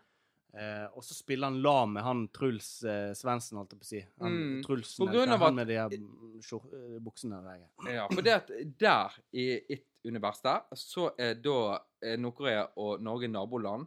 Eh, 0.55 0.85
og 0.95 1.03
så 1.03 1.15
spiller 1.15 1.49
han 1.49 1.63
lag 1.63 1.89
med 1.89 2.03
han 2.05 2.27
Truls 2.29 2.83
eh, 2.85 3.13
Svendsen, 3.17 3.57
holdt 3.57 3.73
jeg 3.73 3.81
på 3.81 3.85
å 3.85 3.89
si. 3.89 4.03
Han, 4.21 4.33
Mm. 4.33 4.63
Truls 4.67 4.97
På 4.99 5.07
grunn 5.09 5.31
av 5.33 5.39
han 5.41 5.49
at- 5.49 5.55
med 5.55 5.67
de 5.67 5.75
her 5.75 5.89
eh, 5.93 6.99
buksene 7.01 7.43
der. 7.43 7.69
ja. 7.93 8.07
For 8.09 8.21
det 8.23 8.33
at 8.35 8.51
der, 8.79 9.13
i 9.33 9.47
et 9.71 9.85
univers 10.05 10.41
der, 10.43 10.61
så 10.75 11.13
er 11.19 11.35
da 11.35 11.79
eh, 12.03 12.17
Nord-Korea 12.17 12.67
og 12.77 13.01
Norge 13.01 13.29
naboland. 13.29 13.87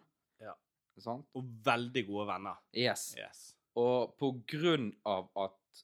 Sant? 1.03 1.25
Og 1.35 1.43
veldig 1.63 2.07
gode 2.07 2.27
venner. 2.27 2.55
Yes. 2.73 3.15
Yes. 3.17 3.55
Og 3.75 4.15
på 4.17 4.29
grunn 4.47 4.93
av 5.05 5.27
at 5.35 5.83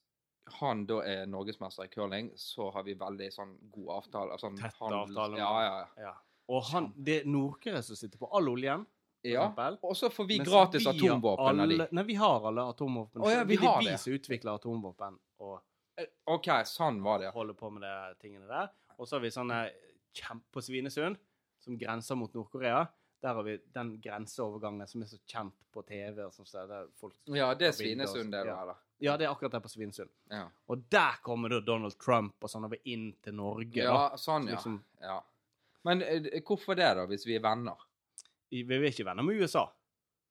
han 0.60 0.86
da 0.86 1.00
er 1.08 1.26
norgesmester 1.28 1.84
i 1.86 1.88
curling, 1.92 2.32
så 2.36 2.72
har 2.74 2.84
vi 2.84 2.94
veldig 3.00 3.28
sånn 3.32 3.58
god 3.72 3.90
avtale. 3.98 4.38
Sånn 4.40 4.58
Tett 4.60 4.74
handels- 4.80 5.16
avtale 5.16 5.38
Ja, 5.38 5.52
ja, 5.64 5.78
ja. 5.98 6.04
Ja. 6.10 6.14
Og 6.50 6.64
han, 6.72 6.94
det 6.98 7.22
er 7.22 7.26
Nord-Korea 7.30 7.82
som 7.82 7.96
sitter 7.96 8.18
på 8.20 8.28
all 8.34 8.50
oljen. 8.50 8.86
ja. 9.24 9.46
Og 9.84 9.96
så 9.96 10.10
får 10.12 10.28
vi 10.28 10.38
mens 10.40 10.50
gratis 10.50 10.86
vi 10.86 10.90
atomvåpen 10.98 11.40
av 11.48 11.56
de. 11.56 11.62
alle- 11.76 11.88
Nei, 11.92 12.04
vi 12.04 12.14
har 12.16 12.48
alle 12.48 12.62
atomvåpen. 12.74 13.22
Oh, 13.22 13.30
ja, 13.32 13.44
vi 13.44 13.56
det 13.56 13.64
er 13.64 13.80
vi 13.80 13.98
som 13.98 14.14
utvikler 14.14 14.56
atomvåpen 14.60 15.20
og 15.40 15.62
Eh, 15.98 16.06
OK, 16.28 16.46
sånn 16.66 17.02
var 17.04 17.20
det. 17.20 17.32
holder 17.34 17.54
på 17.54 17.70
med 17.70 17.82
de 17.84 18.16
tingene 18.28 18.48
der. 18.48 18.70
Og 18.98 19.06
så 19.08 19.16
har 19.18 19.20
vi 19.20 19.28
sånne 19.30 19.70
kjempe 20.16 20.46
på 20.52 20.62
Svinesund, 20.64 21.18
som 21.60 21.78
grenser 21.78 22.16
mot 22.16 22.34
Nord-Korea. 22.34 22.88
Der 23.22 23.34
har 23.38 23.44
vi 23.46 23.58
den 23.74 23.92
grenseovergangen 24.02 24.88
som 24.90 25.04
er 25.04 25.10
så 25.12 25.18
kjent 25.30 25.58
på 25.72 25.84
TV. 25.86 26.24
og 26.26 26.34
sånn, 26.34 26.48
så 26.50 26.64
der 26.68 26.88
folk 26.98 27.14
Ja, 27.30 27.52
det 27.56 27.68
er 27.68 27.76
Svinesund, 27.78 28.32
det, 28.34 28.42
sånn. 28.46 28.72
da. 28.72 28.78
Ja. 29.02 29.18
det 29.18 29.28
er 29.28 29.34
akkurat 29.34 29.52
der 29.52 29.62
på 29.62 29.70
Svinesund. 29.70 30.10
Ja. 30.30 30.48
Og 30.68 30.88
der 30.90 31.20
kommer 31.22 31.54
da 31.54 31.60
Donald 31.66 31.98
Trump 32.02 32.42
og 32.42 32.50
sånn 32.50 32.66
over 32.66 32.82
inn 32.90 33.12
til 33.22 33.38
Norge. 33.38 33.78
ja, 33.78 33.94
da. 33.94 34.18
sånn, 34.18 34.50
ja. 34.50 34.58
Liksom, 34.58 34.80
ja. 35.02 35.20
Men 35.84 36.02
eh, 36.02 36.42
hvorfor 36.46 36.78
det, 36.78 36.90
da, 36.98 37.06
hvis 37.10 37.26
vi 37.30 37.38
er 37.38 37.46
venner? 37.46 37.78
vi 38.52 38.66
er 38.66 38.90
ikke 38.90 39.06
venner 39.08 39.24
med 39.24 39.40
USA. 39.40 39.68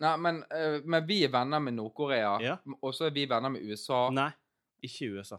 Nei, 0.01 0.17
men, 0.17 0.43
eh, 0.51 0.81
men 0.85 1.07
vi 1.07 1.23
er 1.25 1.33
venner 1.33 1.61
med 1.61 1.75
Nord-Korea, 1.77 2.41
Ja. 2.41 2.57
og 2.81 2.95
så 2.95 3.07
er 3.07 3.11
vi 3.11 3.27
venner 3.27 3.51
med 3.51 3.63
USA. 3.63 4.09
Nei, 4.11 4.31
ikke 4.83 5.11
USA. 5.17 5.39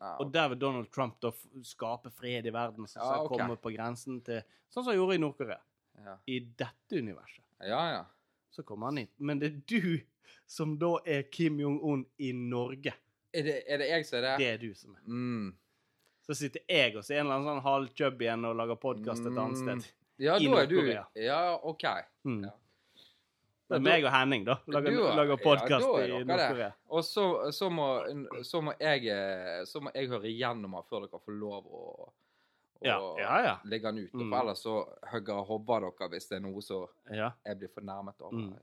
okay. 0.00 0.16
Og 0.20 0.32
der 0.32 0.48
vil 0.48 0.58
Donald 0.58 0.90
Trump 0.90 1.20
da 1.20 1.32
skape 1.62 2.10
fred 2.10 2.46
i 2.46 2.52
verden, 2.54 2.86
som 2.86 3.02
ah, 3.02 3.20
okay. 3.20 3.24
ok. 3.24 3.38
komme 3.38 3.56
på 3.56 3.74
grensen 3.76 4.20
til 4.24 4.42
Sånn 4.70 4.84
som 4.84 4.92
han 4.92 5.00
gjorde 5.00 5.14
i 5.16 5.18
Nord-Korea. 5.18 5.58
Ja. 6.04 6.16
I 6.26 6.38
dette 6.40 6.98
universet. 6.98 7.44
ja, 7.60 7.82
ja. 7.92 8.04
Så 8.50 8.62
kommer 8.66 8.86
han 8.90 8.96
hit. 8.96 9.12
Men 9.18 9.38
det 9.38 9.46
er 9.52 9.60
du 9.70 10.00
som 10.46 10.72
da 10.78 10.96
er 11.06 11.22
Kim 11.30 11.58
Jong-un 11.60 12.04
i 12.18 12.32
Norge. 12.34 12.92
Er 13.32 13.42
det, 13.46 13.62
er 13.70 13.78
det 13.78 13.86
jeg 13.88 14.06
som 14.08 14.16
er 14.18 14.22
det? 14.24 14.32
Det 14.38 14.48
er 14.54 14.58
du 14.58 14.74
som 14.74 14.96
er. 14.96 15.04
Mm. 15.06 15.52
Så 16.26 16.34
sitter 16.34 16.60
jeg 16.68 16.96
og 16.96 17.04
så 17.06 17.14
er 17.14 17.20
en 17.20 17.26
eller 17.28 17.36
annen 17.38 17.48
sånn 17.52 17.62
halvchub 17.62 18.20
igjen 18.26 18.44
og 18.48 18.56
lager 18.58 18.76
podkast 18.82 19.22
et 19.22 19.30
annet 19.38 19.58
Mm. 19.62 19.80
sted. 19.80 19.92
Ja, 20.18 20.34
I 20.36 20.48
da 20.50 20.58
er 20.62 20.66
du 20.66 20.80
Ja, 21.22 21.38
OK. 21.62 21.84
Mm. 22.26 22.42
Ja. 22.44 22.50
Det 23.70 23.76
er 23.76 23.80
meg 23.86 24.04
og 24.04 24.10
Henning, 24.10 24.44
da. 24.44 24.56
Lager, 24.66 24.90
Du 24.90 25.04
er- 25.06 25.14
lager 25.16 25.36
podkast 25.38 25.86
ja, 25.86 26.18
i. 26.18 26.24
Nord-Korea. 26.24 26.72
Og 26.90 27.04
så, 27.04 27.52
så, 27.52 27.68
må, 27.70 27.86
så, 28.42 28.60
må 28.60 28.74
jeg, 28.80 29.06
så 29.66 29.80
må 29.80 29.92
jeg 29.94 30.08
høre 30.10 30.26
igjennom 30.26 30.74
her 30.74 30.82
før 30.90 31.06
dere 31.06 31.20
får 31.22 31.38
lov 31.38 31.64
å, 31.70 32.12
å 32.80 33.18
Ja, 33.18 33.20
ja, 33.20 33.38
ja. 33.44 33.54
legge 33.64 33.90
den 33.92 34.04
ute. 34.06 34.16
Mm. 34.16 34.30
For 34.30 34.40
ellers 34.40 34.62
så 34.64 34.74
hogger 35.12 35.34
jeg 35.36 35.46
hodet 35.50 35.80
dere 35.98 36.08
hvis 36.14 36.28
det 36.28 36.36
er 36.36 36.40
noe 36.46 36.62
som 36.62 36.86
Ja. 37.12 37.30
jeg 37.44 37.58
blir 37.58 37.68
fornærmet 37.68 38.20
av. 38.20 38.32
Mm. 38.32 38.58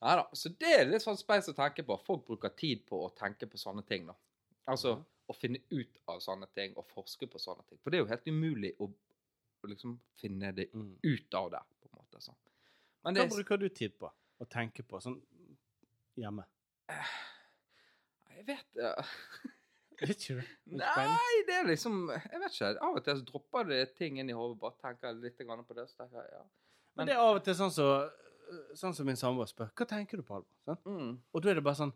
Nei 0.00 0.14
da. 0.16 0.24
Så 0.32 0.48
det 0.58 0.72
er 0.80 0.84
litt 0.88 1.02
sånn 1.02 1.16
speis 1.18 1.48
å 1.48 1.54
tenke 1.54 1.84
på. 1.86 1.96
Folk 2.06 2.26
bruker 2.26 2.48
tid 2.56 2.86
på 2.86 3.02
å 3.06 3.14
tenke 3.14 3.46
på 3.46 3.58
sånne 3.60 3.84
ting, 3.86 4.06
da. 4.06 4.14
Altså 4.66 4.96
mm. 4.96 5.04
å 5.28 5.34
finne 5.36 5.58
ut 5.70 5.98
av 6.08 6.20
sånne 6.20 6.46
ting 6.54 6.74
og 6.76 6.86
forske 6.88 7.26
på 7.30 7.38
sånne 7.38 7.64
ting. 7.68 7.78
For 7.82 7.90
det 7.90 7.98
er 7.98 8.04
jo 8.04 8.08
helt 8.10 8.26
umulig 8.26 8.72
å, 8.80 8.90
liksom 9.68 9.98
finne 10.16 10.52
det 10.56 10.70
Mm. 10.74 10.96
ut 11.02 11.34
av 11.34 11.50
det, 11.50 11.60
på 11.82 11.88
en 11.92 11.98
måte. 11.98 12.20
sånn. 12.24 12.36
Men 13.04 13.14
Hva 13.14 13.22
det 13.28 13.30
bruker 13.36 13.56
du 13.58 13.68
tid 13.68 13.98
på 13.98 14.10
å 14.40 14.44
tenke 14.48 14.82
på 14.82 15.00
sånn 15.00 15.20
hjemme? 16.16 16.44
Jeg 18.36 18.46
vet 18.46 18.76
uh, 18.80 19.04
Vet 19.04 19.59
ikke? 20.08 20.38
Nei, 20.80 21.28
det 21.48 21.54
er 21.58 21.68
liksom 21.68 22.08
Jeg 22.08 22.40
vet 22.40 22.54
ikke. 22.54 22.72
Av 22.80 22.96
og 22.96 23.04
til 23.04 23.20
så 23.20 23.26
dropper 23.28 23.68
det 23.68 23.82
ting 23.98 24.18
inn 24.20 24.32
i 24.32 24.36
hodet. 24.36 24.58
Bare 24.62 24.76
tenker 24.80 25.14
litt 25.18 25.36
på 25.36 25.76
det. 25.76 25.86
Så 25.90 26.02
tenker 26.02 26.22
jeg, 26.22 26.32
ja. 26.32 26.44
Men 26.96 27.08
det 27.08 27.14
er 27.14 27.22
av 27.22 27.38
og 27.38 27.44
til 27.44 27.56
sånn 27.56 27.72
som 27.74 28.10
sånn 28.78 28.94
så 28.96 29.06
min 29.06 29.18
samboer 29.18 29.50
spør 29.50 29.70
Hva 29.76 29.86
tenker 29.88 30.20
du 30.20 30.26
på, 30.26 30.40
Alvor? 30.40 30.56
Sånn? 30.66 30.80
Mm. 30.86 31.10
Og 31.32 31.42
da 31.42 31.52
er 31.52 31.58
det 31.58 31.64
bare 31.66 31.78
sånn 31.78 31.92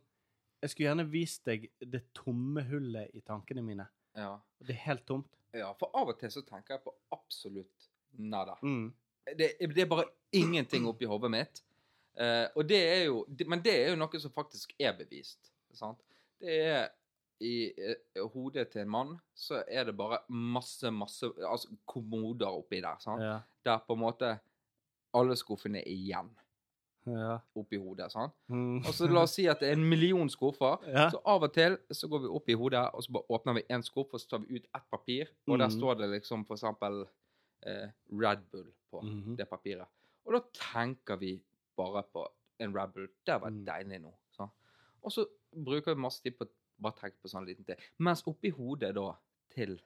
Jeg 0.63 0.73
skulle 0.73 0.89
gjerne 0.89 1.07
vist 1.11 1.45
deg 1.49 1.67
det 1.81 2.05
tomme 2.17 2.63
hullet 2.69 3.13
i 3.13 3.21
tankene 3.27 3.65
mine. 3.65 3.85
Ja. 4.17 4.37
Og 4.39 4.69
det 4.69 4.77
er 4.77 4.85
helt 4.87 5.05
tomt. 5.09 5.29
ja. 5.53 5.73
For 5.81 5.93
av 5.99 6.15
og 6.15 6.21
til 6.21 6.33
så 6.33 6.41
tenker 6.47 6.77
jeg 6.77 6.85
på 6.87 6.95
absolutt 7.13 7.89
nada. 8.17 8.55
Mm. 8.63 8.87
Det, 9.37 9.51
det 9.61 9.83
er 9.83 9.91
bare 9.91 10.07
ingenting 10.33 10.87
oppi 10.89 11.09
hodet 11.11 11.31
mitt. 11.35 11.61
Uh, 12.15 12.47
og 12.55 12.69
det 12.71 12.79
er 12.79 13.03
jo 13.09 13.25
det, 13.29 13.47
Men 13.51 13.63
det 13.65 13.75
er 13.75 13.89
jo 13.91 13.99
noe 13.99 14.21
som 14.23 14.33
faktisk 14.33 14.73
er 14.79 14.95
bevist. 14.97 15.51
Sant? 15.75 16.01
Det 16.41 16.57
er 16.63 16.89
i 17.45 17.55
eh, 17.77 18.23
hodet 18.33 18.69
til 18.73 18.81
en 18.85 18.91
mann 18.95 19.11
så 19.37 19.59
er 19.69 19.85
det 19.91 19.97
bare 19.99 20.19
masse, 20.33 20.91
masse 20.95 21.29
altså 21.45 21.69
kommoder 21.91 22.49
oppi 22.49 22.81
der. 22.81 22.97
Sant? 23.05 23.23
Ja. 23.23 23.39
Der 23.67 23.83
på 23.87 23.97
en 23.97 24.01
måte 24.01 24.31
alle 25.15 25.37
skuffene 25.37 25.83
er 25.83 25.91
igjen 25.93 26.31
ja. 27.07 27.37
oppi 27.55 27.77
hodet. 27.79 28.09
Sant? 28.15 28.33
Mm. 28.49 28.79
Og 28.81 28.95
så 28.97 29.07
la 29.11 29.23
oss 29.27 29.35
si 29.37 29.45
at 29.51 29.61
det 29.61 29.69
er 29.69 29.77
en 29.77 29.85
million 29.91 30.31
skuffer. 30.33 30.81
Ja. 30.89 31.11
Så 31.13 31.21
av 31.29 31.45
og 31.45 31.53
til 31.55 31.77
så 31.93 32.09
går 32.11 32.25
vi 32.25 32.31
opp 32.39 32.49
i 32.49 32.57
hodet, 32.59 32.87
og 32.95 33.05
så 33.05 33.13
bare 33.19 33.37
åpner 33.37 33.59
vi 33.61 33.67
en 33.77 33.85
skuff, 33.85 34.15
og 34.17 34.23
så 34.23 34.31
tar 34.33 34.45
vi 34.47 34.57
ut 34.59 34.65
ett 34.75 34.89
papir, 34.91 35.29
og 35.47 35.59
der 35.59 35.69
Mhm. 35.69 35.77
står 35.79 35.95
det 36.01 36.11
liksom 36.17 36.47
for 36.47 36.55
eksempel 36.57 37.05
eh, 37.67 37.89
Red 38.13 38.43
Bull 38.53 38.73
på 38.91 39.01
Mhm. 39.03 39.37
det 39.37 39.49
papiret. 39.49 39.87
Og 40.27 40.33
da 40.33 40.41
tenker 40.53 41.17
vi 41.17 41.43
bare 41.77 42.03
på 42.13 42.27
en 42.61 42.75
Red 42.77 42.93
Bull. 42.95 43.09
Det 43.27 43.41
var 43.41 43.51
Mm. 43.51 43.65
deilig 43.67 44.01
nå. 44.01 44.13
sant? 44.37 44.51
Og 45.03 45.11
så 45.13 45.25
bruker 45.65 45.95
vi 45.95 46.01
masse 46.01 46.23
tid 46.23 46.33
på 46.39 46.47
bare 46.81 46.99
tenk 47.01 47.19
på 47.23 47.31
sånn 47.31 47.47
liten 47.49 47.67
ting. 47.67 47.81
Mens 48.05 48.25
oppi 48.31 48.53
hodet 48.55 48.95
da 48.97 49.11
til 49.55 49.77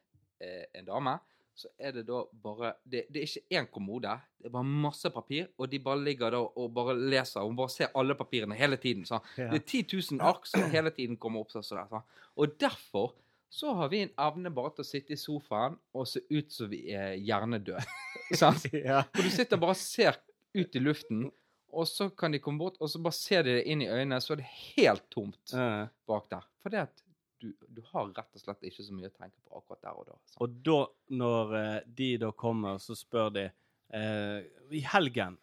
eh, 0.41 0.65
en 0.79 0.89
dame, 0.89 1.19
så 1.59 1.71
er 1.75 1.97
det 1.97 2.05
da 2.07 2.21
bare 2.31 2.77
Det, 2.85 3.05
det 3.11 3.21
er 3.21 3.27
ikke 3.27 3.59
én 3.59 3.67
kommode, 3.75 4.13
det 4.39 4.47
er 4.47 4.55
bare 4.55 4.75
masse 4.87 5.11
papir, 5.11 5.49
og 5.59 5.71
de 5.71 5.81
bare 5.83 6.05
ligger 6.07 6.37
da 6.37 6.43
og 6.47 6.69
bare 6.75 6.95
leser. 6.95 7.43
Hun 7.43 7.59
bare 7.59 7.75
ser 7.75 7.95
alle 7.99 8.15
papirene 8.19 8.59
hele 8.59 8.79
tiden. 8.79 9.07
sånn. 9.09 9.25
Ja. 9.37 9.51
Det 9.51 9.63
er 9.63 9.65
10 9.67 9.97
000 10.15 10.23
ark 10.29 10.47
som 10.47 10.69
hele 10.71 10.93
tiden 10.95 11.19
kommer 11.19 11.43
opp. 11.43 11.51
sånn 11.51 11.67
der, 11.67 11.89
sånn. 11.91 12.07
Og 12.39 12.55
derfor 12.61 13.17
så 13.51 13.73
har 13.75 13.91
vi 13.91 14.05
en 14.05 14.15
evne 14.21 14.53
bare 14.55 14.75
til 14.77 14.85
å 14.85 14.89
sitte 14.89 15.17
i 15.17 15.21
sofaen 15.21 15.79
og 15.97 16.07
se 16.09 16.23
ut 16.31 16.53
som 16.53 16.71
vi 16.71 16.85
er 16.95 17.17
hjernedøde. 17.17 17.83
ja. 18.85 19.03
For 19.15 19.25
du 19.25 19.33
sitter 19.33 19.61
bare 19.61 19.75
og 19.75 19.81
ser 19.81 20.21
ut 20.55 20.77
i 20.77 20.83
luften, 20.83 21.29
og 21.71 21.89
så 21.89 22.09
kan 22.11 22.33
de 22.33 22.41
komme 22.43 22.63
bort, 22.63 22.79
og 22.81 22.91
så 22.91 23.01
bare 23.03 23.17
ser 23.17 23.45
de 23.47 23.59
det 23.59 23.67
inn 23.69 23.83
i 23.85 23.91
øynene, 23.91 24.21
så 24.25 24.35
er 24.35 24.43
det 24.43 24.49
helt 24.77 25.05
tomt 25.13 25.55
Eh, 25.55 25.85
bak 26.09 26.29
der. 26.31 26.47
For 26.63 26.73
det 26.73 26.85
at 26.87 27.03
du, 27.39 27.53
du 27.69 27.83
har 27.93 28.09
rett 28.11 28.35
og 28.35 28.43
slett 28.43 28.65
ikke 28.67 28.85
så 28.85 28.95
mye 28.97 29.11
å 29.11 29.15
tenke 29.15 29.39
på 29.47 29.61
akkurat 29.61 29.83
der 29.85 29.99
og 30.01 30.09
da. 30.09 30.17
Så. 30.27 30.39
Og 30.45 30.57
da, 30.67 30.79
når 31.21 31.59
eh, 31.59 31.75
de 32.01 32.09
da 32.25 32.33
kommer, 32.35 32.81
så 32.83 32.97
spør 32.99 33.31
de 33.37 33.45
eh, 33.49 34.49
I 34.75 34.83
helgen, 34.95 35.39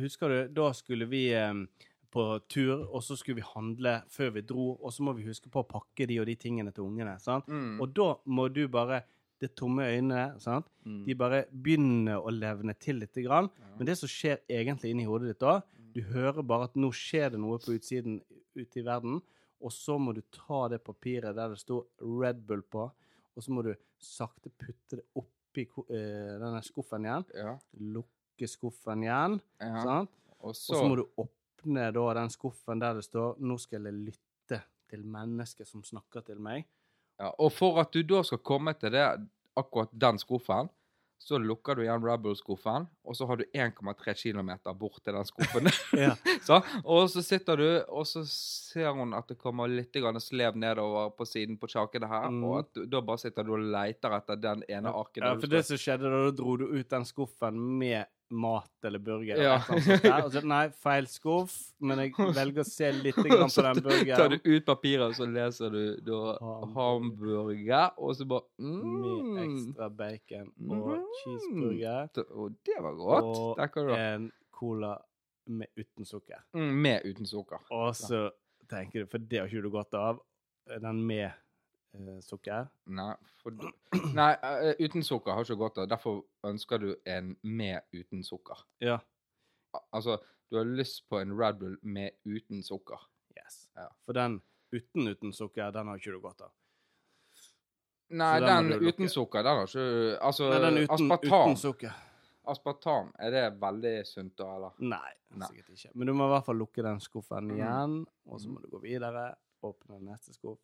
husker 0.00 0.32
du, 0.32 0.38
da 0.56 0.70
skulle 0.76 1.08
vi 1.10 1.26
eh, 1.36 1.52
på 2.14 2.26
tur, 2.48 2.86
og 2.86 3.02
så 3.02 3.16
skulle 3.18 3.42
vi 3.42 3.48
handle 3.48 3.96
før 4.12 4.36
vi 4.36 4.44
dro, 4.46 4.68
og 4.78 4.94
så 4.94 5.04
må 5.06 5.16
vi 5.18 5.26
huske 5.26 5.50
på 5.50 5.64
å 5.64 5.68
pakke 5.68 6.06
de 6.06 6.20
og 6.22 6.28
de 6.30 6.36
tingene 6.38 6.72
til 6.74 6.86
ungene. 6.86 7.16
sant? 7.22 7.48
Mm. 7.50 7.80
Og 7.82 7.90
da 7.96 8.12
må 8.30 8.46
du 8.54 8.64
bare 8.70 9.02
Det 9.42 9.50
tomme 9.58 9.86
øynene, 9.90 10.38
sant? 10.40 10.68
Mm. 10.86 11.00
de 11.06 11.14
bare 11.18 11.44
begynner 11.50 12.22
å 12.22 12.32
levne 12.32 12.74
til 12.78 13.00
lite 13.02 13.24
grann. 13.24 13.48
Ja. 13.58 13.70
Men 13.78 13.88
det 13.88 13.96
som 13.98 14.10
skjer 14.10 14.42
egentlig 14.48 14.92
inni 14.94 15.06
hodet 15.08 15.32
ditt 15.32 15.42
da, 15.42 15.58
du 15.94 16.02
hører 16.10 16.42
bare 16.42 16.68
at 16.68 16.76
nå 16.78 16.90
skjer 16.94 17.32
det 17.34 17.40
noe 17.42 17.60
på 17.62 17.76
utsiden 17.76 18.18
ute 18.54 18.80
i 18.80 18.84
verden, 18.86 19.20
og 19.64 19.72
så 19.72 19.96
må 19.98 20.12
du 20.12 20.20
ta 20.34 20.66
det 20.72 20.82
papiret 20.84 21.36
der 21.36 21.54
det 21.54 21.60
står 21.62 21.86
Red 22.20 22.42
Bull 22.46 22.64
på, 22.68 22.88
og 23.34 23.42
så 23.42 23.54
må 23.54 23.64
du 23.66 23.72
sakte 24.02 24.50
putte 24.50 25.00
det 25.00 25.06
oppi 25.18 25.64
eh, 25.64 26.34
denne 26.40 26.60
skuffen 26.66 27.06
igjen. 27.06 27.26
Ja. 27.38 27.54
Lukke 27.96 28.50
skuffen 28.50 29.06
igjen, 29.06 29.38
ja. 29.62 29.72
sant? 29.86 30.20
Og 30.44 30.56
så 30.58 30.82
må 30.84 30.98
du 31.00 31.06
åpne 31.16 31.88
da 31.96 32.04
den 32.18 32.32
skuffen 32.34 32.82
der 32.82 32.98
det 32.98 33.06
står 33.06 33.38
Nå 33.40 33.56
skal 33.62 33.88
jeg 33.88 34.02
lytte 34.10 34.60
til 34.90 35.06
mennesket 35.08 35.68
som 35.70 35.84
snakker 35.86 36.26
til 36.26 36.42
meg. 36.42 36.66
Ja. 37.18 37.30
Og 37.38 37.52
for 37.52 37.78
at 37.82 37.92
du 37.94 38.02
da 38.02 38.22
skal 38.26 38.42
komme 38.44 38.74
til 38.78 38.92
det, 38.94 39.04
akkurat 39.56 39.92
den 39.92 40.18
skuffen, 40.18 40.68
så 41.24 41.38
lukker 41.40 41.78
du 41.78 41.84
igjen 41.86 42.02
Rebel-skuffen, 42.04 42.84
og 43.06 43.16
så 43.16 43.24
har 43.30 43.38
du 43.40 43.44
1,3 43.56 44.12
km 44.18 44.50
bort 44.76 44.98
til 45.04 45.14
den 45.16 45.24
skuffen. 45.24 45.70
Ja. 46.04 46.10
Så, 46.44 46.58
og 46.84 47.06
så 47.08 47.22
sitter 47.24 47.56
du, 47.56 47.68
og 47.88 48.04
så 48.10 48.24
ser 48.28 48.90
hun 48.92 49.14
at 49.16 49.30
det 49.30 49.38
kommer 49.40 49.70
litt 49.70 49.94
slev 50.20 50.56
nedover 50.60 51.14
på 51.16 51.24
siden 51.24 51.56
på 51.56 51.70
kjakene 51.70 52.10
her, 52.10 52.28
Mm. 52.28 52.44
og 52.44 52.58
at 52.58 52.82
da 52.90 53.00
bare 53.00 53.18
sitter 53.18 53.42
du 53.44 53.54
og 53.54 53.64
leter 53.72 54.16
etter 54.18 54.36
den 54.36 54.64
ene 54.68 54.92
arken. 54.92 55.22
Ja, 55.24 55.34
for 55.38 55.46
det 55.46 55.64
som 55.64 55.80
skjedde 55.80 56.10
da, 56.10 56.24
da 56.26 56.36
dro 56.36 56.56
du 56.56 56.66
ut 56.66 56.90
den 56.90 57.04
skuffen 57.08 57.56
med 57.78 58.04
mat 58.30 58.84
eller 58.88 58.98
burger. 58.98 59.36
Ja. 59.42 59.58
eller 59.68 60.28
så, 60.32 60.40
nei, 60.54 60.68
feil 60.80 61.06
skuff, 61.10 61.54
men 61.84 61.98
jeg 62.02 62.14
velger 62.38 62.64
å 62.64 62.66
se 62.68 62.90
litt 62.92 63.14
på 63.18 63.26
den 63.28 63.50
tar 64.16 64.32
du 64.32 64.38
ut 64.44 64.64
papiret, 64.66 65.04
og 65.10 65.14
så 65.18 65.26
leser 65.28 65.70
du 65.70 65.82
da 66.06 66.20
Hamburger. 66.74 67.90
og 67.98 68.16
så 68.16 68.26
bare 68.28 68.46
mm. 68.58 68.94
Mye 69.04 69.44
ekstra 69.48 69.90
bacon 69.90 70.50
og 70.70 70.88
Mm. 70.94 71.04
cheeseburger 71.20 72.24
Og 72.34 72.54
det 72.66 72.76
var 72.82 72.94
godt. 72.98 73.24
Og 73.24 73.56
kan 73.74 73.86
du 73.88 73.94
en 73.94 74.30
cola 74.54 74.94
med 75.46 75.68
uten 75.76 76.04
sukker. 76.08 76.40
mm, 76.54 76.72
Med 76.82 77.04
uten 77.04 77.26
sukker. 77.26 77.60
Og 77.70 77.94
så 77.96 78.30
tenker 78.70 79.04
du, 79.04 79.06
for 79.10 79.18
det 79.18 79.38
har 79.42 79.46
ikke 79.48 79.62
du 79.62 79.70
godt 79.70 79.94
av, 79.94 80.20
den 80.80 81.02
med 81.06 81.30
sukker. 82.22 82.66
Nei, 82.86 83.14
for, 83.42 83.50
nei, 84.14 84.32
eh, 84.42 84.74
uten 84.82 85.02
sukker 85.06 85.32
har 85.36 85.44
ikke 85.44 85.56
gått. 85.60 85.78
av. 85.78 85.88
Derfor 85.88 86.22
ønsker 86.44 86.78
du 86.82 86.94
en 87.06 87.36
med 87.42 87.82
uten 87.92 88.22
sukker. 88.26 88.64
Ja. 88.80 88.98
Altså, 89.92 90.18
du 90.50 90.56
har 90.58 90.64
lyst 90.64 91.04
på 91.08 91.20
en 91.20 91.36
Red 91.38 91.58
Bull 91.58 91.76
med 91.82 92.10
uten 92.26 92.62
sukker. 92.62 92.98
Yes. 93.36 93.68
Ja. 93.76 93.88
For 94.06 94.12
den 94.12 94.40
uten 94.74 95.08
uten 95.08 95.32
sukker, 95.32 95.70
den 95.74 95.86
har 95.86 95.96
ikke 95.98 96.12
du 96.16 96.20
godt 96.20 96.40
av. 96.42 96.52
Nei, 98.14 98.38
den 98.40 98.68
den 98.70 98.84
uten 98.84 99.08
sukker, 99.08 99.42
den 99.42 99.56
har 99.58 99.66
ikke 99.66 100.18
Altså, 100.22 100.50
Nei, 100.50 100.58
den 100.60 100.82
uten, 100.84 100.94
aspartam. 100.94 101.48
uten 101.50 101.56
sukker. 101.62 101.94
Aspartam, 102.46 103.08
er 103.18 103.30
det 103.32 103.44
veldig 103.60 103.94
sunt 104.06 104.34
da, 104.36 104.50
eller? 104.58 104.74
Nei, 104.84 105.12
Nei. 105.32 105.46
sikkert 105.48 105.70
ikke. 105.72 105.90
Men 105.94 106.06
du 106.10 106.12
må 106.12 106.26
i 106.28 106.32
hvert 106.34 106.44
fall 106.44 106.58
lukke 106.60 106.82
den 106.84 107.00
skuffen 107.00 107.48
Mm. 107.48 107.56
igjen, 107.56 107.94
og 108.28 108.40
så 108.40 108.48
må 108.52 108.60
du 108.60 108.68
gå 108.68 108.80
videre, 108.82 109.34
åpne 109.64 110.00
neste 110.04 110.34
skuff. 110.34 110.58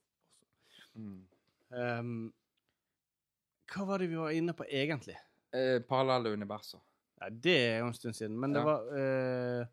Mm. 0.96 1.26
Um, 1.70 2.33
hva 3.70 3.85
var 3.87 3.98
det 4.03 4.09
vi 4.11 4.16
var 4.18 4.31
inne 4.35 4.55
på 4.59 4.64
egentlig? 4.66 5.16
Eh, 5.55 5.79
parallelle 5.87 6.33
universer. 6.35 6.81
Ja, 7.20 7.29
det 7.31 7.55
er 7.68 7.79
jo 7.83 7.87
en 7.90 7.94
stund 7.94 8.16
siden, 8.16 8.38
men 8.40 8.53
det 8.55 8.61
Ja. 8.61 8.64
var 8.64 8.98
eh, 8.98 9.66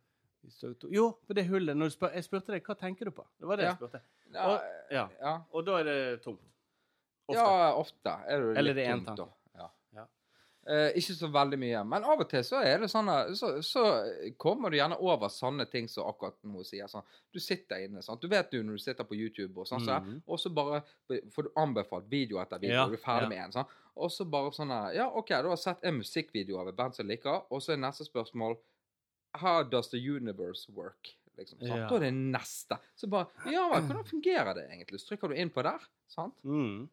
Jo, 0.92 1.12
på 1.28 1.34
det 1.34 1.48
hullet. 1.48 1.76
Når 1.78 1.90
spør, 1.96 2.14
jeg 2.14 2.24
spurte 2.24 2.52
deg 2.54 2.64
hva 2.64 2.76
tenker 2.78 3.06
du 3.06 3.12
på. 3.12 3.26
Det 3.40 3.48
var 3.48 3.58
det 3.58 3.64
Ja. 3.66 3.70
jeg 3.72 3.78
spurte. 3.82 4.02
Og- 4.36 4.62
ja. 4.92 5.08
ja. 5.22 5.42
Og 5.52 5.66
da 5.66 5.80
er 5.80 5.84
det 5.84 6.22
tomt. 6.24 6.40
Ofte. 7.28 7.40
Ja, 7.42 7.74
ofte 7.76 8.10
er 8.28 8.40
det 8.40 8.48
litt 8.48 8.58
Eller 8.58 8.74
det 8.74 8.86
er 8.88 8.94
tomt, 8.96 9.18
da. 9.18 9.26
Eh, 10.68 10.98
ikke 11.00 11.14
så 11.16 11.30
veldig 11.32 11.58
mye. 11.62 11.82
Men 11.88 12.06
av 12.12 12.20
og 12.20 12.28
til 12.28 12.42
så 12.44 12.60
er 12.60 12.82
det 12.82 12.90
sånn 12.92 13.08
så, 13.40 13.54
så 13.64 13.84
kommer 14.40 14.74
du 14.74 14.76
gjerne 14.76 14.98
over 15.00 15.32
sånne 15.32 15.64
ting 15.72 15.88
som 15.88 16.10
akkurat 16.10 16.36
nå 16.44 16.64
sier. 16.68 16.90
Sånn. 16.92 17.06
Du 17.32 17.40
sitter 17.40 17.86
inne, 17.86 18.04
sant. 18.04 18.20
Du 18.20 18.28
vet 18.32 18.52
jo 18.52 18.60
når 18.68 18.80
du 18.80 18.84
sitter 18.84 19.08
på 19.08 19.16
YouTube 19.16 19.64
og 19.64 19.70
sånn, 19.70 19.86
så, 19.86 20.02
-hmm. 20.04 20.22
og 20.28 20.40
så 20.44 20.52
bare 20.52 20.82
får 21.08 21.48
du 21.48 21.52
anbefalt 21.56 22.10
video 22.12 22.42
etter 22.42 22.60
video, 22.60 22.76
Ja, 22.76 22.84
og 22.84 22.92
du 22.92 22.98
er 23.00 23.06
ferdig 23.06 23.24
ja. 23.24 23.30
med 23.30 23.44
en. 23.46 23.52
sånn. 23.52 23.72
Og 23.96 24.12
så 24.12 24.26
bare 24.26 24.52
sånn 24.52 24.70
her 24.70 24.94
Ja, 24.94 25.08
OK, 25.08 25.30
du 25.30 25.50
har 25.50 25.56
sett 25.56 25.84
en 25.84 25.98
musikkvideo 26.02 26.60
av 26.60 26.68
et 26.68 26.76
band 26.76 26.96
som 26.96 27.08
liker, 27.08 27.48
og 27.50 27.62
så 27.62 27.74
er 27.74 27.78
neste 27.78 28.06
spørsmål 28.06 28.58
How 29.38 29.64
does 29.64 29.90
the 29.90 29.98
universe 29.98 30.72
work? 30.74 31.16
Liksom? 31.38 31.60
Ja. 31.62 31.88
Da 31.88 31.96
er 31.96 32.00
det 32.00 32.14
neste. 32.14 32.78
Så 32.96 33.08
bare 33.08 33.28
Ja 33.46 33.70
hvordan 33.70 34.06
fungerer 34.06 34.54
det 34.54 34.68
egentlig? 34.70 35.00
Så 35.00 35.14
trykker 35.14 35.30
du 35.30 35.36
inn 35.36 35.50
på 35.50 35.64
der, 35.64 35.80
sant? 36.08 36.36
Mm. 36.44 36.90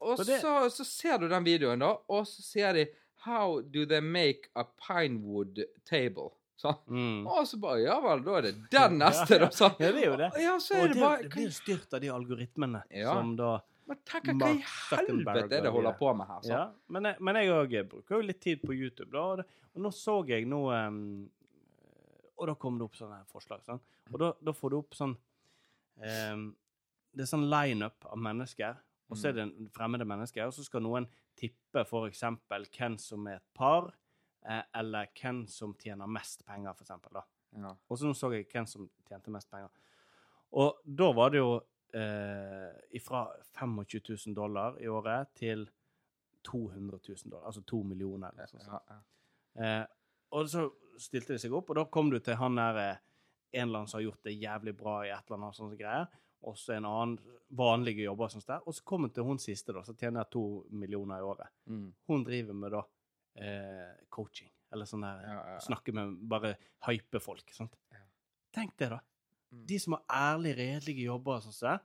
Og 0.00 0.18
det- 0.24 0.40
så, 0.40 0.52
så 0.72 0.84
ser 0.88 1.18
du 1.18 1.28
den 1.28 1.44
videoen, 1.44 1.78
da, 1.82 1.92
og 2.08 2.26
så 2.26 2.42
sier 2.42 2.72
de 2.76 2.86
How 3.26 3.60
do 3.60 3.82
they 3.84 4.00
make 4.00 4.48
a 4.56 4.64
pinewood 4.64 5.58
table? 5.84 6.30
Sånn. 6.60 6.76
Mm. 6.88 7.26
Og 7.28 7.46
så 7.48 7.58
bare 7.60 7.82
Ja 7.82 7.98
vel, 8.00 8.22
da 8.24 8.36
er 8.38 8.42
det 8.48 8.54
den 8.72 8.98
neste, 9.02 9.38
da. 9.42 9.48
Sånn. 9.52 9.74
Ja, 9.80 9.90
det 9.92 10.02
er 10.04 10.06
jo 10.10 10.16
det. 10.20 10.30
Ja, 10.40 10.54
så 10.60 10.74
er 10.78 10.82
Og 10.86 10.94
det, 10.94 11.00
bare 11.02 11.22
det 11.26 11.30
blir 11.34 11.50
styrt 11.56 11.94
av 11.96 12.00
de 12.04 12.08
algoritmene 12.12 12.82
Ja. 12.96 13.12
som 13.16 13.34
da 13.36 13.58
Men 13.90 13.98
tenk 14.08 14.28
hva 14.40 14.50
i 14.54 14.60
helvete 14.64 15.56
er 15.58 15.64
det 15.66 15.72
holder 15.74 15.96
på 15.98 16.12
med 16.16 16.28
her? 16.28 16.40
Så. 16.44 16.52
Ja, 16.52 16.62
men 16.88 17.08
jeg, 17.10 17.16
men 17.20 17.34
jeg 17.40 17.88
bruker 17.90 18.16
jo 18.16 18.20
litt 18.22 18.40
tid 18.44 18.60
på 18.62 18.72
YouTube, 18.76 19.10
da. 19.12 19.20
Og, 19.32 19.36
det, 19.40 19.46
og 19.74 19.82
nå 19.82 19.90
så 19.96 20.16
jeg 20.28 20.46
noe 20.48 20.76
um, 20.88 21.30
Og 22.38 22.46
da 22.48 22.54
kom 22.54 22.78
det 22.78 22.86
opp 22.88 22.94
sånne 22.96 23.20
forslag. 23.32 23.64
Sånn. 23.66 23.80
Og 24.12 24.18
da, 24.22 24.32
da 24.40 24.52
får 24.56 24.70
du 24.70 24.76
opp 24.80 24.94
sånn 24.96 25.16
um, 25.96 26.44
Det 27.12 27.24
er 27.26 27.30
sånn 27.34 27.48
lineup 27.50 28.06
av 28.06 28.16
mennesker, 28.20 28.76
og 29.10 29.18
så 29.18 29.30
er 29.30 29.36
det 29.36 29.42
en 29.46 29.70
fremmede 29.74 30.06
mennesker, 30.08 30.46
og 30.46 30.54
så 30.54 30.64
skal 30.64 30.84
noen 30.84 31.08
tippe 31.38 31.84
eksempel 32.06 32.66
hvem 32.70 32.96
som 32.98 33.26
er 33.26 33.40
et 33.40 33.48
par, 33.54 33.90
eh, 34.46 34.62
eller 34.80 35.10
hvem 35.20 35.44
som 35.50 35.74
tjener 35.74 36.06
mest 36.06 36.46
penger, 36.46 36.74
da. 37.12 37.24
Ja. 37.58 37.74
Og 37.88 37.98
så 37.98 38.06
nå 38.06 38.14
så 38.14 38.30
jeg 38.32 38.46
hvem 38.52 38.66
som 38.66 38.88
tjente 39.08 39.32
mest 39.34 39.50
penger. 39.50 39.70
Og 40.52 40.80
da 40.84 41.10
var 41.14 41.30
det 41.30 41.42
jo 41.42 41.60
eh, 41.94 43.00
fra 43.02 43.26
25 43.58 44.00
000 44.26 44.34
dollar 44.36 44.78
i 44.80 44.88
året 44.88 45.34
til 45.34 45.68
200 46.46 46.98
000 47.08 47.30
dollar, 47.30 47.46
altså 47.46 47.62
to 47.62 47.82
millioner. 47.82 48.30
Eller. 48.30 48.66
Ja, 48.66 48.78
ja. 48.88 49.00
Eh, 49.80 49.86
og 50.30 50.48
så 50.48 50.68
stilte 51.00 51.34
de 51.34 51.42
seg 51.42 51.54
opp, 51.56 51.70
og 51.70 51.80
da 51.80 51.86
kom 51.90 52.10
du 52.12 52.18
til 52.22 52.38
han 52.38 52.58
der 52.58 52.80
eh, 52.84 53.00
en 53.52 53.62
eller 53.68 53.78
annen 53.80 53.88
som 53.88 53.98
har 53.98 54.04
gjort 54.04 54.22
det 54.24 54.34
jævlig 54.40 54.76
bra 54.78 55.00
i 55.06 55.10
et 55.10 55.24
eller 55.26 55.38
annet 55.40 55.56
sånne 55.58 55.76
greier, 55.78 56.06
og 56.42 56.56
så 56.56 56.72
en 56.76 56.84
annen 56.88 57.18
vanlige 57.50 58.04
jobber 58.06 58.24
og 58.24 58.30
sånt 58.32 58.46
der, 58.46 58.62
og 58.66 58.74
så 58.74 58.84
kommer 58.84 59.08
til 59.12 59.24
hun 59.26 59.38
siste 59.42 59.72
da, 59.76 59.82
som 59.84 59.96
tjener 59.98 60.24
to 60.30 60.64
millioner 60.70 61.18
i 61.18 61.26
året. 61.26 61.48
Mm. 61.66 61.92
Hun 62.08 62.24
driver 62.24 62.54
med 62.54 62.72
da 62.72 62.82
eh, 63.36 63.90
coaching, 64.08 64.48
eller 64.72 64.84
sånn 64.88 65.02
der, 65.04 65.20
Ja, 65.26 65.34
ja, 65.34 65.52
ja. 65.56 65.58
snakke 65.66 65.92
med, 65.92 66.16
bare 66.30 66.54
hype 66.86 67.20
folk, 67.20 67.50
sant? 67.52 67.74
Ja. 67.92 67.98
Tenk 68.54 68.76
det 68.78 68.88
da. 68.90 69.00
Mm. 69.52 69.66
De 69.66 69.78
som 69.82 69.92
har 69.98 70.04
ærlige, 70.34 70.56
redelige 70.62 71.04
jobber, 71.10 71.40
sånn 71.44 71.58
det, 71.60 71.80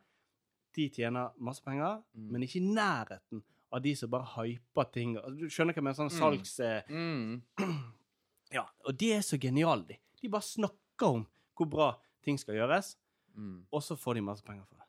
de 0.75 0.89
tjener 0.89 1.31
masse 1.39 1.63
penger, 1.63 2.01
Mm. 2.13 2.31
men 2.31 2.41
ikke 2.43 2.59
i 2.61 2.73
nærheten 2.73 3.43
av 3.71 3.81
de 3.81 3.95
som 3.95 4.09
bare 4.09 4.25
hyper 4.37 4.91
ting. 4.93 5.17
Altså, 5.17 5.37
Du 5.39 5.45
skjønner 5.49 5.73
hva 5.73 5.81
jeg 5.81 5.83
mener? 5.83 5.99
Sånn 5.99 6.11
Mm. 6.13 6.19
salgs... 6.19 6.59
Eh, 6.59 6.81
Mm. 6.89 7.41
ja, 8.53 8.65
og 8.85 8.97
de 8.97 9.11
er 9.13 9.21
så 9.21 9.37
geniale, 9.41 9.85
de. 9.87 9.97
De 10.21 10.29
bare 10.29 10.41
snakker 10.41 11.07
om 11.07 11.25
hvor 11.57 11.69
bra 11.69 11.89
ting 12.23 12.37
skal 12.39 12.55
gjøres, 12.55 12.95
Mm. 13.35 13.65
og 13.71 13.81
så 13.83 13.97
får 13.99 14.13
de 14.15 14.21
masse 14.21 14.43
penger 14.47 14.63
for 14.65 14.75
det. 14.75 14.85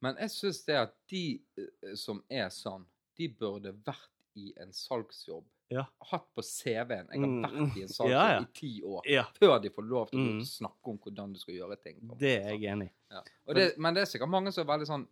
Men 0.00 0.16
jeg 0.16 0.30
syns 0.30 0.64
det 0.64 0.76
at 0.80 0.94
de 1.10 1.40
eh, 1.58 1.94
som 1.94 2.22
er 2.30 2.48
sånn, 2.48 2.86
de 3.18 3.28
burde 3.28 3.72
vært 3.84 4.08
i 4.36 4.52
en 4.56 4.72
salgsjobb. 4.72 5.44
Ja. 5.70 5.84
Hatt 6.10 6.24
på 6.34 6.42
CV-en. 6.42 7.06
Jeg 7.12 7.20
har 7.20 7.28
Mm, 7.28 7.42
vært 7.44 7.76
i 7.76 7.82
en 7.82 7.88
salgsjobb 7.96 8.10
Ja, 8.10 8.32
ja. 8.32 8.40
i 8.40 8.44
ti 8.54 8.82
år. 8.82 9.02
Før 9.36 9.60
de 9.62 9.68
får 9.70 9.84
lov 9.88 10.08
til 10.10 10.18
å 10.18 10.32
Mm. 10.38 10.40
snakke 10.44 10.88
om 10.90 10.98
hvordan 10.98 11.32
du 11.34 11.38
skal 11.38 11.54
gjøre 11.54 11.76
ting. 11.82 12.00
det 12.18 12.42
er 12.42 12.50
jeg 12.56 12.62
enig 12.72 12.88
i. 12.88 12.92
Ja. 13.10 13.22
Og 13.46 13.54
det, 13.54 13.78
men 13.78 13.94
det 13.94 14.00
er 14.02 14.06
sikkert 14.06 14.30
mange 14.30 14.52
som 14.52 14.66
er 14.66 14.72
veldig 14.78 14.86
sånn 14.88 15.06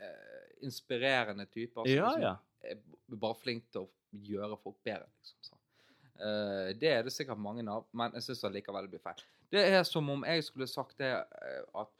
eh, 0.00 0.48
inspirerende 0.62 1.46
typer. 1.50 1.82
som 1.84 1.90
Ja, 1.92 2.16
ja. 2.18 2.36
Som 2.62 2.70
er 3.12 3.16
bare 3.16 3.34
flink 3.34 3.70
til 3.72 3.82
å 3.82 3.88
gjøre 4.14 4.58
folk 4.62 4.76
bedre. 4.84 5.08
Liksom, 5.20 5.38
så. 5.42 5.56
Eh, 6.20 6.72
det 6.80 6.90
er 6.92 7.02
det 7.06 7.12
sikkert 7.12 7.38
mange 7.38 7.64
av, 7.70 7.84
men 7.92 8.12
jeg 8.16 8.22
syns 8.22 8.44
allikevel 8.48 8.86
det 8.88 8.90
blir 8.96 9.02
feil. 9.04 9.22
Det 9.52 9.62
er 9.76 9.82
som 9.86 10.08
om 10.10 10.24
jeg 10.26 10.42
skulle 10.44 10.66
sagt 10.70 10.98
det 10.98 11.12
eh, 11.12 11.62
at 11.74 11.90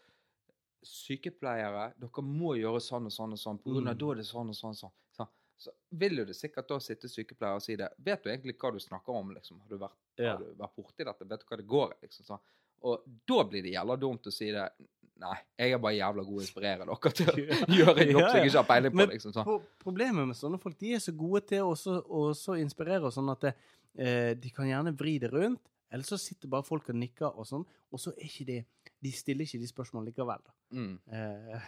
sykepleiere, 0.87 1.89
dere 1.99 2.23
må 2.25 2.55
gjøre 2.61 2.81
sånn 2.83 3.09
og 3.09 3.15
sånn 3.15 3.35
og 3.35 3.41
sånn, 3.41 3.59
på 3.63 3.73
grunn 3.75 3.89
av 3.91 3.95
Mm. 3.97 3.99
da 4.03 4.11
er 4.13 4.21
det 4.21 4.27
sånn 4.29 4.49
og 4.53 4.55
sånn 4.59 4.71
og 4.75 4.81
sånn. 4.81 4.93
Så, 5.17 5.27
så 5.59 5.71
vil 5.91 6.19
jo 6.19 6.25
det 6.25 6.37
sikkert 6.37 6.69
da 6.69 6.79
sitte 6.79 7.09
sykepleiere 7.09 7.57
og 7.57 7.63
si 7.65 7.77
det. 7.77 7.89
Vet 7.99 8.23
du 8.23 8.31
egentlig 8.31 8.57
hva 8.59 8.73
du 8.73 8.79
snakker 8.79 9.11
om, 9.17 9.33
liksom? 9.35 9.61
Har 9.61 9.69
du 9.69 9.79
vært, 9.79 9.97
Ja. 10.19 10.37
borti 10.77 11.05
dette? 11.05 11.25
Vet 11.29 11.41
du 11.41 11.47
hva 11.47 11.57
det 11.57 11.67
går 11.67 11.93
i? 11.93 12.07
Liksom, 12.07 12.25
så. 12.25 12.39
Og 12.83 13.03
da 13.27 13.43
blir 13.45 13.63
det 13.63 13.73
jævla 13.75 13.97
dumt 13.99 14.27
å 14.27 14.33
si 14.33 14.51
det. 14.53 14.71
Nei, 15.19 15.37
jeg 15.59 15.73
er 15.73 15.79
bare 15.79 15.95
jævla 15.97 16.23
god 16.27 16.37
å 16.37 16.45
inspirere 16.45 16.85
dere 16.85 17.13
til 17.13 17.27
å 17.27 17.35
gjøre 17.79 18.03
en 18.05 18.11
jobb 18.13 18.21
Ja, 18.21 18.29
som 18.29 18.37
jeg 18.37 18.47
ikke 18.51 18.61
har 18.61 18.69
peiling 18.69 18.91
på. 18.93 18.97
Men 18.97 19.09
liksom, 19.11 19.33
så. 19.33 19.63
problemet 19.83 20.27
med 20.29 20.37
sånne 20.37 20.61
folk, 20.61 20.79
de 20.79 20.93
er 20.95 20.99
så 21.01 21.13
gode 21.17 21.41
til 21.49 21.63
å 21.65 21.71
også, 21.73 22.03
også 22.07 22.59
inspirere 22.61 23.11
sånn 23.11 23.31
at 23.33 23.41
det, 23.41 23.55
eh, 23.99 24.35
de 24.35 24.51
kan 24.51 24.67
gjerne 24.69 24.93
vri 24.97 25.19
det 25.23 25.33
rundt, 25.33 25.61
eller 25.93 26.05
så 26.05 26.19
sitter 26.19 26.49
bare 26.49 26.63
folk 26.67 26.89
og 26.91 26.97
nikker 26.99 27.31
og 27.39 27.47
sånn, 27.47 27.65
og 27.93 27.99
så 28.03 28.13
er 28.17 28.25
ikke 28.29 28.47
de 28.47 28.65
De 29.03 29.11
stiller 29.13 29.45
ikke 29.45 29.61
de 29.61 29.67
spørsmålene 29.69 30.09
likevel, 30.09 30.41
da. 30.43 30.53
Mm. 30.73 30.99
Eh, 31.13 31.61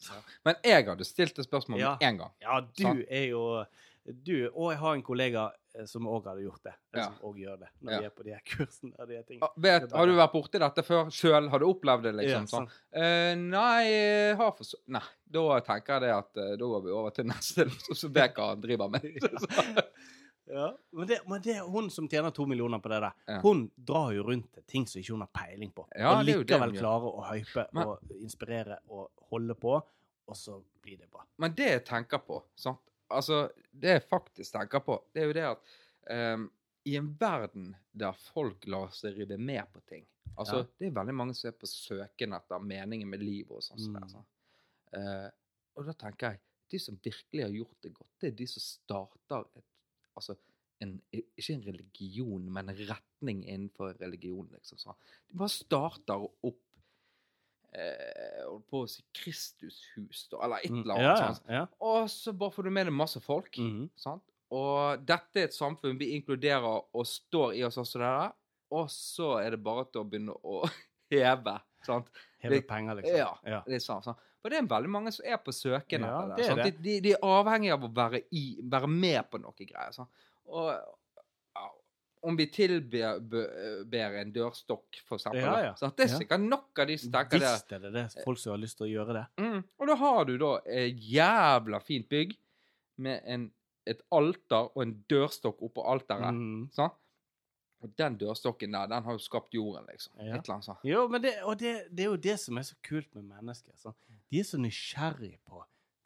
Men 0.46 0.54
jeg 0.64 0.86
hadde 0.86 1.04
stilt 1.04 1.34
det 1.36 1.44
spørsmålet 1.44 1.82
Ja. 1.82 1.96
én 2.00 2.16
gang. 2.16 2.30
ja, 2.40 2.60
du 2.60 2.82
Sant. 2.82 3.02
er 3.10 3.26
jo 3.30 3.64
Du 4.24 4.48
Og 4.54 4.70
jeg 4.72 4.78
har 4.80 4.94
en 4.94 5.02
kollega 5.02 5.42
eh, 5.74 5.84
som 5.86 6.06
òg 6.08 6.24
hadde 6.24 6.42
gjort 6.46 6.62
det. 6.64 6.72
Eller 6.94 7.02
Ja. 7.02 7.08
som 7.10 7.28
òg 7.28 7.36
gjør 7.42 7.58
det, 7.60 7.68
når 7.82 7.92
Ja. 7.92 7.98
vi 7.98 8.04
er 8.06 8.10
på 8.10 8.24
de 8.24 8.30
her 8.32 8.40
kursene. 8.46 8.92
og 8.98 9.08
de 9.08 9.14
her 9.14 9.22
tingene. 9.22 9.42
Ah, 9.42 9.52
Vet, 9.60 9.92
har 9.92 10.06
du 10.06 10.12
vært 10.16 10.32
borti 10.32 10.58
dette 10.58 10.82
før 10.82 11.10
sjøl? 11.12 11.48
Har 11.50 11.58
du 11.58 11.66
opplevd 11.66 12.02
det? 12.02 12.14
liksom? 12.14 12.46
Ja, 12.46 12.58
sånn? 12.58 12.70
Eh, 12.92 13.34
nei, 13.34 14.34
har 14.34 14.52
for 14.56 14.64
Nei, 14.88 15.02
da 15.30 15.60
tenker 15.60 15.86
jeg 15.92 16.00
det 16.00 16.10
at 16.16 16.36
eh, 16.36 16.56
da 16.56 16.64
går 16.64 16.82
vi 16.84 16.90
over 16.90 17.10
til 17.10 17.24
neste, 17.26 17.66
så 18.00 18.08
Beka 18.10 18.54
driver 18.60 18.88
med. 18.88 19.02
Ja, 20.50 20.78
men 20.90 21.06
det, 21.06 21.20
men 21.28 21.42
det 21.42 21.54
er 21.60 21.66
hun 21.70 21.90
som 21.90 22.08
tjener 22.10 22.32
to 22.34 22.46
millioner 22.46 22.78
på 22.82 22.90
det 22.90 23.00
der. 23.04 23.16
Ja. 23.26 23.38
Hun 23.44 23.64
drar 23.76 24.12
jo 24.12 24.24
rundt 24.26 24.52
til 24.54 24.64
ting 24.66 24.86
som 24.90 25.00
ikke 25.00 25.14
hun 25.14 25.24
har 25.24 25.32
peiling 25.34 25.72
på. 25.74 25.86
Ja, 25.94 26.16
og 26.16 26.24
likevel 26.26 26.74
klarer 26.78 27.10
å 27.10 27.24
hype 27.28 27.66
Men- 27.72 27.86
og 27.86 28.14
inspirere 28.18 28.80
og 28.88 29.10
holde 29.30 29.54
på, 29.54 29.76
og 30.26 30.36
så 30.36 30.60
blir 30.82 30.98
det 30.98 31.10
bra. 31.10 31.26
Men 31.38 31.54
det 31.54 31.68
jeg 31.70 31.84
tenker 31.86 32.18
på, 32.26 32.42
sant? 32.54 32.82
Altså, 33.10 33.48
det 33.70 33.94
jeg 33.96 34.06
faktisk 34.10 34.52
tenker 34.54 34.82
på, 34.86 34.96
det 35.14 35.22
er 35.22 35.26
jo 35.26 35.34
det 35.34 35.46
at 35.48 35.76
um, 36.10 36.50
i 36.86 36.96
en 36.96 37.10
verden 37.20 37.74
der 37.92 38.12
folk 38.12 38.66
lar 38.66 38.90
seg 38.94 39.18
rive 39.18 39.38
med 39.38 39.66
på 39.72 39.82
ting 39.86 40.06
Altså, 40.38 40.62
det 40.78 40.88
er 40.88 40.94
veldig 40.94 41.14
mange 41.14 41.34
som 41.36 41.50
er 41.50 41.56
på 41.58 41.68
søken 41.68 42.36
etter 42.36 42.62
meningen 42.64 43.08
med 43.10 43.22
livet 43.22 43.50
og 43.58 43.64
sånn. 43.64 43.82
Mm. 43.92 44.06
sant? 44.08 44.28
Uh, 44.94 45.28
og 45.76 45.86
da 45.86 45.94
tenker 45.98 46.32
jeg 46.32 46.40
de 46.70 46.80
som 46.82 46.98
virkelig 47.02 47.44
har 47.44 47.52
gjort 47.54 47.84
det 47.84 47.92
godt, 47.94 48.12
det 48.22 48.30
er 48.30 48.38
de 48.38 48.46
som 48.50 48.64
starter 48.64 49.44
et 49.58 49.66
Altså 50.16 50.36
en, 50.80 50.94
ikke 51.12 51.52
en 51.54 51.64
religion, 51.66 52.46
men 52.52 52.68
en 52.72 52.76
retning 52.88 53.42
innenfor 53.46 53.94
religion, 54.00 54.48
liksom. 54.54 54.78
Så 54.80 54.94
De 55.30 55.36
bare 55.38 55.52
starter 55.52 56.24
opp 56.24 56.58
eh, 57.72 58.40
holdt 58.46 58.66
på 58.70 58.80
å 58.84 58.88
si 58.90 59.04
Kristushus, 59.14 60.24
da, 60.32 60.40
eller 60.46 60.64
et 60.64 60.70
Mm, 60.72 60.80
eller 60.82 60.94
annet. 60.94 61.06
ja, 61.20 61.32
sant? 61.34 61.44
ja. 61.48 61.66
Og 61.80 62.08
så 62.10 62.32
bare 62.36 62.50
får 62.56 62.62
du 62.64 62.70
med 62.70 62.86
deg 62.86 62.92
masse 62.96 63.20
folk. 63.22 63.56
Mhm. 63.58 63.90
sant? 63.96 64.22
Og 64.50 65.04
dette 65.06 65.36
er 65.38 65.44
et 65.46 65.54
samfunn 65.54 65.98
vi 65.98 66.08
inkluderer 66.16 66.64
og 66.92 67.06
står 67.06 67.54
i 67.54 67.62
oss 67.62 67.76
også 67.78 67.98
der. 68.02 68.32
Og 68.72 68.88
så 68.90 69.36
er 69.44 69.50
det 69.50 69.62
bare 69.62 69.84
til 69.92 70.00
å 70.02 70.08
begynne 70.10 70.34
å 70.42 70.64
heve. 71.12 71.60
sant? 71.86 72.08
Heve 72.42 72.62
penger, 72.66 72.94
liksom. 72.98 73.16
Ja. 73.16 73.30
ja. 73.46 73.62
Det 73.66 73.74
er 73.78 73.78
sant, 73.84 74.04
sant? 74.04 74.18
For 74.40 74.52
det 74.52 74.60
er 74.60 74.70
veldig 74.70 74.90
mange 74.92 75.12
som 75.12 75.26
er 75.28 75.40
på 75.44 75.52
søken 75.52 76.06
Ja, 76.06 76.22
etter 76.24 76.36
det. 76.36 76.46
det 76.48 76.64
det. 76.70 76.84
De, 76.84 76.94
de, 77.04 77.12
er 77.16 77.26
avhengig 77.28 77.74
av 77.74 77.84
å 77.84 77.90
være, 77.92 78.22
i, 78.36 78.44
være 78.72 78.88
med 78.90 79.20
på 79.28 79.40
noe 79.42 79.66
greier. 79.66 79.92
Sånn. 79.92 80.08
Og 80.50 80.70
ja, 80.72 81.66
om 82.26 82.38
vi 82.38 82.46
tilber 82.52 84.20
en 84.22 84.32
dørstokk, 84.34 85.02
for 85.04 85.20
eksempel. 85.20 85.44
Ja, 85.44 85.58
ja. 85.68 85.74
Sånn, 85.78 85.92
Det 85.96 86.06
er 86.06 86.14
sikkert 86.14 86.46
nok 86.46 86.80
av 86.80 86.88
de 86.88 86.96
som 87.02 87.12
tenker 87.16 87.42
det. 87.42 87.52
Visst 87.52 87.76
er 87.76 87.84
det 87.84 87.92
det. 87.98 88.06
Folk 88.24 88.40
som 88.40 88.54
har 88.54 88.62
lyst 88.64 88.80
til 88.80 88.88
å 88.88 88.90
gjøre 88.94 89.18
det. 89.18 89.26
Mm. 89.44 89.60
Og 89.76 89.92
da 89.92 89.98
har 90.06 90.22
du 90.30 90.34
da 90.40 90.54
et 90.80 91.04
jævla 91.10 91.82
fint 91.84 92.08
bygg 92.10 92.34
med 93.04 93.20
en, 93.36 93.46
et 93.88 94.00
alter 94.16 94.72
og 94.72 94.82
en 94.86 94.96
dørstokk 95.12 95.60
oppå 95.68 95.84
alteret. 95.92 96.32
Mm. 96.32 96.68
Sant? 96.76 96.96
Og 97.80 97.92
den 97.96 98.16
dørstokken 98.20 98.74
der, 98.76 98.86
den 98.92 99.04
har 99.06 99.12
jo 99.16 99.18
skapt 99.24 99.54
jorden, 99.56 99.86
liksom. 99.88 100.12
Ja. 100.20 100.34
Et 100.36 100.44
eller 100.44 100.54
annet 100.58 100.66
sånt. 100.66 100.82
Jo, 100.84 101.06
men 101.08 101.22
det, 101.24 101.30
og 101.48 101.56
det, 101.58 101.70
det 101.90 102.04
er 102.04 102.10
jo 102.10 102.16
det 102.28 102.34
som 102.42 102.58
er 102.60 102.66
så 102.68 102.74
kult 102.84 103.08
med 103.16 103.24
mennesker. 103.30 103.72
Sånn. 103.80 103.96
De 104.30 104.40
er 104.42 104.44
så 104.44 104.60
nysgjerrig 104.60 105.38
på 105.48 105.62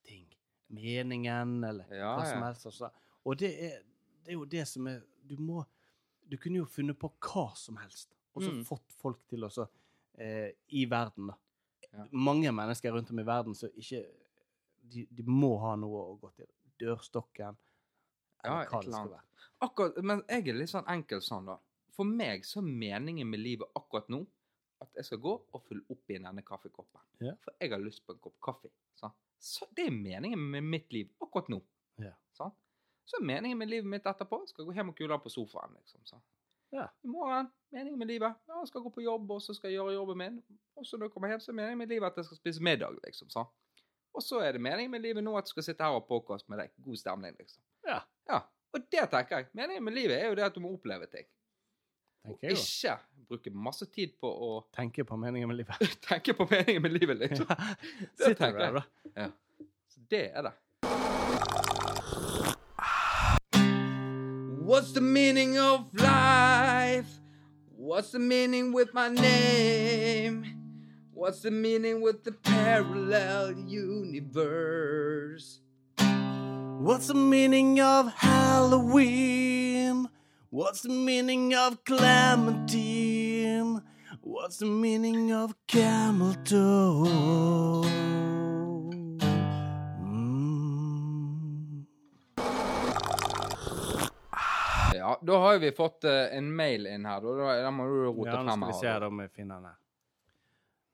ting. 0.07 0.27
Meningen, 0.75 1.57
eller 1.67 1.91
Ja, 1.91 2.13
hva 2.19 2.29
som 2.31 2.45
helst. 2.47 2.67
Altså. 2.71 2.91
Og 3.27 3.39
det 3.41 3.51
er, 3.67 3.81
det 4.25 4.33
er 4.35 4.39
jo 4.39 4.45
det 4.49 4.67
som 4.69 4.87
er 4.91 5.03
Du 5.25 5.37
må 5.41 5.65
Du 6.31 6.37
kunne 6.41 6.57
jo 6.63 6.65
funnet 6.69 6.97
på 6.99 7.11
hva 7.21 7.51
som 7.57 7.77
helst, 7.77 8.15
og 8.35 8.43
så 8.43 8.51
Mm. 8.53 8.63
fått 8.65 8.95
folk 9.01 9.19
til 9.29 9.45
å 9.45 9.51
eh, 10.19 10.53
I 10.71 10.85
verden, 10.89 11.27
da. 11.29 11.35
Ja. 11.93 12.07
Mange 12.13 12.51
mennesker 12.53 12.93
rundt 12.93 13.11
om 13.11 13.19
i 13.19 13.27
verden 13.27 13.55
som 13.55 13.69
ikke 13.77 14.05
de, 14.91 15.07
de 15.11 15.23
må 15.27 15.59
ha 15.61 15.75
noe 15.77 16.01
å 16.15 16.17
gå 16.21 16.31
til. 16.37 16.47
Dørstokken, 16.81 17.57
Ja, 18.45 18.63
et 18.63 18.75
eller 18.81 18.99
annet. 18.99 19.21
Akkurat, 19.65 19.99
men 20.05 20.23
jeg 20.29 20.49
er 20.51 20.59
litt 20.59 20.73
sånn 20.73 20.89
enkel 20.91 21.23
sånn, 21.25 21.49
da. 21.49 21.59
For 21.95 22.09
meg 22.09 22.45
så 22.47 22.61
er 22.61 22.67
meningen 22.69 23.29
med 23.31 23.41
livet 23.41 23.71
akkurat 23.79 24.09
nå 24.13 24.25
at 24.83 24.99
jeg 24.99 25.09
skal 25.09 25.21
gå 25.23 25.35
og 25.39 25.63
fylle 25.69 25.85
opp 25.95 26.11
i 26.11 26.19
denne 26.19 26.43
kaffekoppen. 26.47 27.05
Ja. 27.25 27.35
For 27.45 27.55
jeg 27.63 27.73
har 27.73 27.83
lyst 27.83 28.05
på 28.05 28.15
en 28.15 28.21
kopp 28.23 28.37
kaffe. 28.45 28.71
Sant? 28.99 29.17
Så 29.41 29.69
det 29.77 29.89
er 29.89 29.95
meningen 29.95 30.41
med 30.51 30.67
mitt 30.67 30.93
liv 30.93 31.11
akkurat 31.23 31.49
nå. 31.53 31.61
Ja. 32.03 32.13
Sant? 32.37 32.57
Så 33.05 33.21
er 33.21 33.27
meningen 33.29 33.61
med 33.61 33.71
livet 33.71 33.89
mitt 33.89 34.07
etterpå 34.09 34.43
skal 34.49 34.65
jeg 34.65 34.71
gå 34.71 34.79
hjem 34.79 34.93
og 34.93 34.99
kule 34.99 35.19
på 35.21 35.33
sofaen. 35.33 35.77
liksom. 35.79 36.05
Så. 36.09 36.21
Ja. 36.75 36.89
I 37.05 37.09
morgen, 37.09 37.51
meningen 37.71 37.99
med 38.01 38.11
livet. 38.11 38.41
Ja, 38.49 38.59
jeg 38.59 38.71
skal 38.73 38.83
gå 38.83 38.91
på 38.97 39.05
jobb, 39.05 39.31
og 39.31 39.43
så 39.45 39.55
skal 39.55 39.71
jeg 39.71 39.79
gjøre 39.79 39.95
jobben 39.95 40.19
min. 40.19 40.41
Og 40.75 40.87
så 40.89 40.99
når 40.99 41.09
jeg 41.09 41.15
kommer 41.15 41.31
hjem, 41.31 41.45
så 41.45 41.53
er 41.53 41.61
meningen 41.61 41.85
med 41.85 41.93
livet 41.93 42.11
at 42.11 42.19
jeg 42.19 42.31
skal 42.31 42.41
spise 42.41 42.65
middag, 42.65 42.97
liksom. 43.05 43.31
Så. 43.31 43.45
Og 44.15 44.23
så 44.23 44.41
er 44.43 44.57
det 44.57 44.65
meningen 44.65 44.91
med 44.91 45.05
livet 45.05 45.25
nå 45.25 45.37
at 45.39 45.47
jeg 45.47 45.55
skal 45.55 45.69
sitte 45.69 45.87
her 45.87 46.01
og 46.01 46.09
podkast 46.09 46.49
med 46.49 46.63
deg. 46.63 46.75
God 46.83 46.99
stemning, 46.99 47.37
liksom. 47.39 47.63
Ja, 47.87 48.01
og 48.75 48.87
det 48.91 49.05
tenker 49.11 49.37
jeg. 49.37 49.47
Meningen 49.55 49.85
med 49.87 49.95
livet 49.95 50.17
er 50.19 50.29
jo 50.29 50.35
det 50.39 50.45
at 50.49 50.55
du 50.55 50.61
må 50.65 50.73
oppleve 50.75 51.07
ting. 51.07 51.27
tenker 52.25 52.49
jeg 52.49 52.57
jo. 52.57 52.63
Ikke 52.65 52.97
bruke 53.29 53.51
masse 53.55 53.87
tid 53.87 54.09
på 54.21 54.29
å 54.29 54.51
Tenke 54.77 55.05
på 55.07 55.17
meningen 55.17 55.49
med 55.49 55.57
livet. 55.63 55.75
tenke 56.09 56.35
på 56.35 56.47
meningen 56.51 56.83
med 56.83 56.93
livet, 56.99 57.17
liksom. 57.23 57.47
Sitter 58.19 58.35
tenker 58.35 58.59
du 58.59 58.65
der, 58.65 58.73
jeg. 58.75 58.85
Ja. 59.17 59.29
Så 59.89 60.01
det 60.11 60.25
er 60.35 60.43
det. 60.49 60.55
What's 64.65 64.93
the 64.93 65.01
meaning 65.01 65.59
of 65.59 65.93
life? 65.93 67.21
What's 67.79 68.13
the 68.13 68.19
meaning 68.19 68.73
with 68.73 68.95
my 68.95 69.09
name? 69.09 70.47
What's 71.13 71.43
the 71.43 71.51
meaning 71.51 72.01
with 72.01 72.25
the 72.25 72.33
parallel 72.33 73.53
universe? 73.69 75.61
What's 76.85 77.07
the 77.07 77.15
meaning 77.15 77.81
of 77.81 78.13
Halloween? 78.15 80.09
What's 80.51 80.83
the 80.83 80.91
meaning 80.91 81.55
of 81.55 81.83
Clementine? 81.85 83.81
What's 84.21 84.59
the 84.59 84.67
meaning 84.67 85.33
of 85.33 85.55
camel 85.67 86.35
toe? 86.45 87.07
Mm. 90.01 91.87
Ja, 94.95 95.19
da 95.23 95.39
har 95.39 95.59
vi 95.59 95.73
fått 95.73 96.05
uh, 96.05 96.11
en 96.37 96.57
mail 96.57 96.87
inn 96.87 97.05
her. 97.07 97.21
Da, 97.21 97.29
da, 97.39 97.63
da 97.63 97.71
må 97.71 97.85
du 97.89 98.05
rote 98.11 98.29
Ja, 98.31 98.37
frem 98.37 98.49
skal 98.49 98.61
vi 98.61 98.73
her. 98.73 98.81
se 98.83 98.99
da 99.01 99.07
om 99.09 99.19
vi 99.25 99.29
finner 99.29 99.55
den 99.55 99.65
her. 99.71 99.79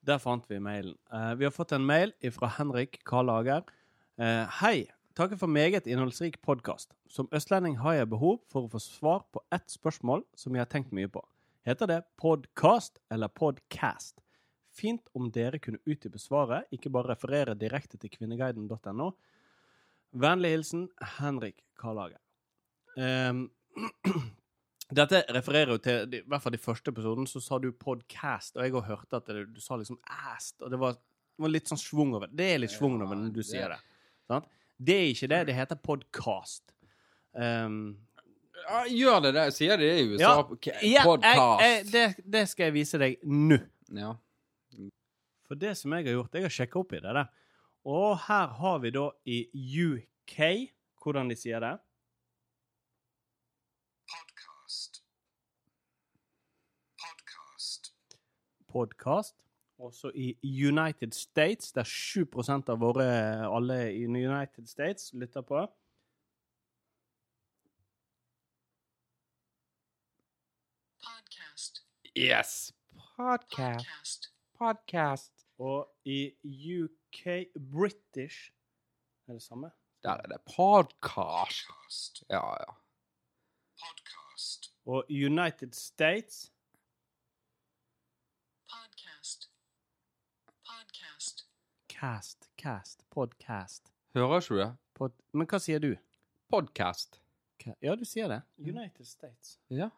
Der 0.06 0.18
fant 0.22 0.46
vi 0.50 0.58
mailen. 0.62 0.96
Uh, 1.12 1.34
vi 1.34 1.44
har 1.44 1.52
fått 1.52 1.72
en 1.76 1.84
mail 1.86 2.14
fra 2.32 2.46
Henrik 2.60 3.02
Karlager. 3.04 3.62
Uh, 4.20 4.46
Hei. 4.62 4.86
Takker 5.20 5.36
for 5.36 5.52
meget 5.52 5.84
innholdsrik 5.86 6.38
podkast. 6.40 6.94
Som 7.04 7.26
østlending 7.36 7.74
har 7.82 7.92
jeg 7.92 8.08
behov 8.08 8.38
for 8.48 8.64
å 8.64 8.70
få 8.72 8.78
svar 8.80 9.26
på 9.28 9.42
ett 9.52 9.66
spørsmål 9.68 10.22
som 10.32 10.54
jeg 10.56 10.62
har 10.62 10.68
tenkt 10.72 10.94
mye 10.96 11.10
på. 11.12 11.20
Heter 11.68 11.90
det 11.90 11.96
podcast 12.16 12.96
eller 13.12 13.28
podcast? 13.28 14.22
Fint 14.72 15.10
om 15.12 15.26
dere 15.28 15.58
kunne 15.60 15.82
utdype 15.84 16.16
svaret, 16.16 16.70
ikke 16.72 16.88
bare 16.94 17.10
referere 17.10 17.52
direkte 17.52 18.00
til 18.00 18.08
kvinneguiden.no. 18.14 19.10
Vennlig 20.24 20.54
hilsen 20.54 20.86
Henrik 21.18 21.58
Karlager. 21.76 22.22
Um, 22.96 23.42
dette 25.02 25.20
refererer 25.36 25.74
jo 25.74 25.82
til 25.84 26.16
I 26.16 26.22
hvert 26.22 26.46
fall 26.46 26.56
i 26.56 26.62
første 26.62 26.94
episoden 26.94 27.28
så 27.28 27.42
sa 27.44 27.58
du 27.60 27.74
podcast, 27.76 28.56
og 28.56 28.64
jeg 28.64 28.72
har 28.78 28.88
hørt 28.88 29.20
at 29.20 29.28
det, 29.28 29.44
du 29.52 29.60
sa 29.60 29.76
liksom 29.76 30.00
ast, 30.32 30.56
og 30.62 30.72
det 30.72 30.80
var, 30.80 30.96
det 30.96 31.44
var 31.44 31.54
litt 31.58 31.68
sånn 31.68 31.84
svung 31.84 32.16
over 32.16 32.32
det. 32.32 32.40
Det 32.40 32.48
er 32.54 32.64
litt 32.64 32.72
svung 32.78 32.96
over 33.02 33.20
når 33.20 33.36
du 33.36 33.42
sier 33.44 33.76
det. 33.76 33.82
Sant? 34.32 34.48
Det 34.80 34.96
er 34.96 35.08
ikke 35.12 35.28
det. 35.28 35.40
Det 35.50 35.54
heter 35.54 35.76
podkast. 35.84 36.72
Um, 37.36 37.98
Ja, 38.60 38.84
gjør 38.86 39.20
det 39.24 39.30
det? 39.34 39.44
Sier 39.56 39.78
de 39.80 39.86
det 39.88 40.00
i 40.02 40.08
USA? 40.10 40.32
ja, 40.84 41.04
jeg, 41.64 41.84
det, 41.92 42.02
det 42.28 42.42
skal 42.50 42.68
jeg 42.68 42.74
vise 42.76 43.00
deg 43.00 43.22
nå. 43.24 43.56
Ja. 43.96 44.12
For 45.48 45.58
det 45.58 45.72
som 45.80 45.94
jeg 45.96 46.06
har 46.06 46.18
gjort, 46.18 46.36
jeg 46.36 46.46
har 46.46 46.54
sjekka 46.54 46.82
opp 46.82 46.92
i 46.94 47.00
det 47.02 47.14
der. 47.16 47.30
Og 47.88 48.18
her 48.26 48.52
har 48.60 48.82
vi 48.84 48.92
da 48.94 49.06
i 49.24 49.38
UK 49.56 50.36
hvordan 51.00 51.32
de 51.32 51.36
sier 51.40 51.62
det. 51.64 51.72
Podcast. 54.12 55.00
Podcast. 57.00 57.92
Podcast. 58.68 59.34
Også 59.80 60.10
i 60.14 60.36
United 60.42 61.12
States, 61.12 61.72
der 61.72 61.84
7% 61.84 62.68
av 62.68 62.80
våre 62.80 63.06
alle 63.56 63.78
i 63.94 64.04
United 64.04 64.66
States 64.66 65.12
lytter 65.12 65.40
på. 65.40 65.62
Podcast. 71.00 71.84
Yes. 72.18 72.72
Podcast. 73.16 73.86
Podcast. 73.86 74.32
Podcast. 74.58 75.46
Og 75.58 75.88
i 76.04 76.32
UK 76.82 77.24
British 77.72 78.52
Er 79.28 79.32
det 79.32 79.42
samme? 79.42 79.70
Der 80.02 80.10
er 80.10 80.26
det 80.26 80.40
podcast. 80.56 81.66
Podcast. 81.68 82.24
Ja, 82.28 82.46
ja. 82.46 82.72
Podcast. 83.84 84.74
Og 84.84 85.04
United 85.10 85.72
States 85.72 86.52
Podcast. 88.68 89.50
Podcast. 90.70 91.48
Cast. 92.00 92.48
Cast. 92.56 93.04
Podcast. 93.10 93.92
Hører 94.14 94.38
ikke 94.40 94.54
du 94.54 94.58
det? 94.60 94.68
Pod, 94.96 95.12
men 95.36 95.46
hva 95.50 95.58
sier 95.60 95.82
du? 95.82 95.90
Podcast. 96.48 97.18
Ca- 97.60 97.74
Ja, 97.84 97.92
du 97.94 98.04
sier 98.08 98.28
det. 98.32 98.38
United 98.58 99.04
States. 99.06 99.58
Ja. 99.68 99.90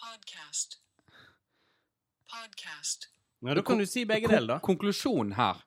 Podcast. 0.00 0.78
Podcast. 2.32 3.10
Ja, 3.44 3.54
Da 3.54 3.62
kan 3.62 3.78
du 3.78 3.84
si 3.86 4.04
begge 4.08 4.28
deler, 4.28 4.54
da. 4.54 4.58
Konklusjonen 4.64 5.32
her, 5.36 5.60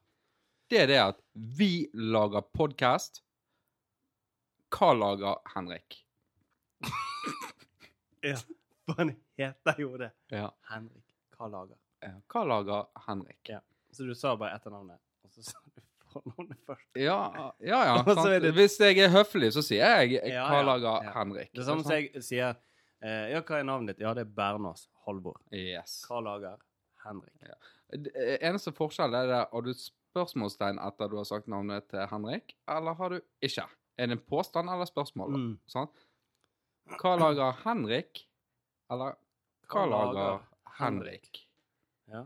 det 0.69 0.81
er 0.81 0.87
det 0.87 0.97
at 1.03 1.21
vi 1.33 1.87
lager 1.93 2.41
podcast. 2.41 3.21
Hva 4.73 4.93
lager 4.97 5.41
Henrik? 5.55 5.99
Ja, 8.23 8.37
for 8.85 8.93
han 8.97 9.09
heter 9.37 9.75
jo 9.81 9.97
det. 9.97 10.09
Ja. 10.31 10.49
Henrik 10.71 11.13
Hva 11.37 11.49
ja. 12.01 12.13
Hva 12.31 12.43
lager 12.47 12.85
Henrik? 13.07 13.49
Ja. 13.49 13.59
Så 13.91 14.03
du 14.07 14.15
sa 14.15 14.35
bare 14.35 14.55
etternavnet, 14.55 14.99
så 15.33 15.43
sa 15.49 15.59
du 15.65 15.81
fornavnet 16.13 16.59
først. 16.67 16.89
Ja, 16.99 17.17
ja. 17.59 17.79
ja 17.89 17.95
det- 18.43 18.53
Hvis 18.57 18.77
jeg 18.79 18.99
er 19.01 19.09
høflig, 19.13 19.51
så 19.55 19.63
sier 19.65 19.81
jeg 20.03 20.21
hva 20.21 20.59
ja, 20.59 20.61
lager 20.67 21.07
ja. 21.07 21.13
Henrik. 21.17 21.51
Det 21.55 21.65
samme 21.67 21.85
som 21.85 21.95
jeg 21.97 22.23
sier 22.25 22.53
eh, 23.01 23.31
Ja, 23.33 23.41
hva 23.41 23.59
er 23.59 23.67
navnet 23.67 23.95
ditt? 23.95 24.03
Ja, 24.05 24.13
det 24.17 24.27
er 24.27 24.31
Bernås 24.37 24.87
Halvor. 25.07 25.39
Yes. 25.51 26.01
Hva 26.07 26.21
lager 26.23 26.61
Henrik. 27.03 27.33
Det 27.93 28.13
eneste 28.41 28.71
forskjell 28.73 29.13
er 29.17 29.27
det, 29.29 29.41
har 29.51 29.65
du 29.65 29.73
spørsmålstegn 29.77 30.79
etter 30.81 31.09
du 31.11 31.17
har 31.19 31.27
sagt 31.27 31.49
navnet 31.51 31.85
til 31.91 32.05
Henrik, 32.09 32.55
eller 32.69 32.95
har 32.97 33.13
du 33.13 33.19
ikke? 33.43 33.65
Er 33.97 34.09
det 34.09 34.17
en 34.17 34.23
påstand 34.29 34.69
eller 34.73 34.87
spørsmål? 34.89 35.33
Mm. 35.37 35.51
Sånn? 35.69 35.89
Hva 36.99 37.15
lager 37.19 37.59
Henrik, 37.63 38.23
eller 38.91 39.17
hva 39.69 39.83
Hva 39.83 39.83
lager 39.89 40.31
Henrik? 40.79 40.79
Henrik? 40.79 41.43
Ja. 42.11 42.23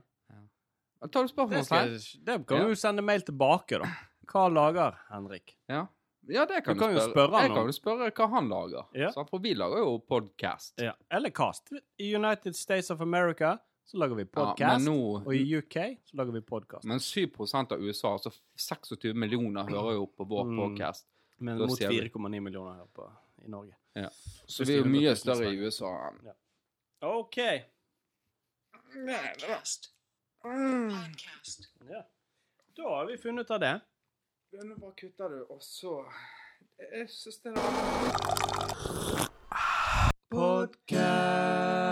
Tar 1.02 1.08
du 1.08 1.28
Det, 1.28 1.30
skal, 1.30 1.48
spørsmålstegn? 1.48 2.24
det 2.26 2.48
kan 2.48 2.58
Ja. 2.58 2.68
du 2.68 2.76
sende 2.76 3.02
mail 3.04 3.22
tilbake, 3.22 3.80
da. 3.80 3.86
Hva 4.28 4.48
lager 4.50 4.98
Henrik? 5.12 5.58
Ja. 5.70 5.88
ja, 6.28 6.46
det 6.46 6.64
kan 6.66 6.76
Du 6.78 6.80
du, 6.80 6.86
kan 6.86 6.96
jo 6.96 7.00
spørre. 7.00 7.12
spørre 7.14 7.42
jeg 7.42 7.52
kan 7.54 7.66
jo 7.66 7.72
spørre 7.72 8.12
hva 8.12 8.28
han 8.30 8.50
lager. 8.50 8.86
Ja. 8.94 9.12
Sant? 9.12 9.30
For 9.30 9.40
vi 9.40 9.54
lager 9.54 9.78
jo 9.78 9.98
podcast. 10.00 10.74
Ja. 10.82 10.94
Eller 11.12 11.30
Cast. 11.30 11.72
I 12.00 12.16
United 12.16 12.56
States 12.56 12.90
of 12.92 13.00
America 13.02 13.58
så 13.86 13.98
lager 13.98 14.16
vi 14.16 14.24
Ja, 14.24 14.34
podcast. 14.34 14.88
Og 14.90 15.34
i 15.36 15.56
UK 15.58 15.78
så 16.04 16.16
lager 16.18 16.32
vi 16.34 16.42
podkast. 16.42 16.84
Men 16.84 17.00
7 17.00 17.32
av 17.72 17.80
USA, 17.80 18.14
altså 18.18 18.32
26 18.58 19.14
millioner, 19.14 19.64
hører 19.64 19.94
jo 19.94 20.06
på 20.18 20.26
vår 20.28 20.44
Mm. 20.46 20.58
podcast. 20.58 21.06
Men 21.40 21.58
da 21.60 21.68
mot 21.68 21.80
4,9 21.80 22.40
millioner 22.42 22.74
her 22.76 22.86
på, 22.94 23.10
i 23.46 23.48
Norge. 23.48 23.76
Ja. 23.96 24.10
Så 24.48 24.66
vi 24.66 24.74
er 24.74 24.78
jo 24.80 24.86
mye 24.86 25.16
større 25.16 25.54
i 25.54 25.58
USA 25.64 26.10
enn 26.10 26.34
OK. 27.02 27.38
Podcast. 28.94 29.92
Ja. 31.90 32.02
Da 32.76 32.84
har 32.84 33.06
vi 33.06 33.18
funnet 33.18 33.52
av 33.52 33.60
det. 33.60 33.80
Nå 34.64 34.76
bare 34.76 34.94
kutter 34.96 35.30
du, 35.30 35.42
og 35.50 35.60
så 35.64 36.06
Jeg 36.80 37.10
syns 37.10 37.42
det 37.44 37.52
er 37.52 37.60
Podkast. 40.30 41.87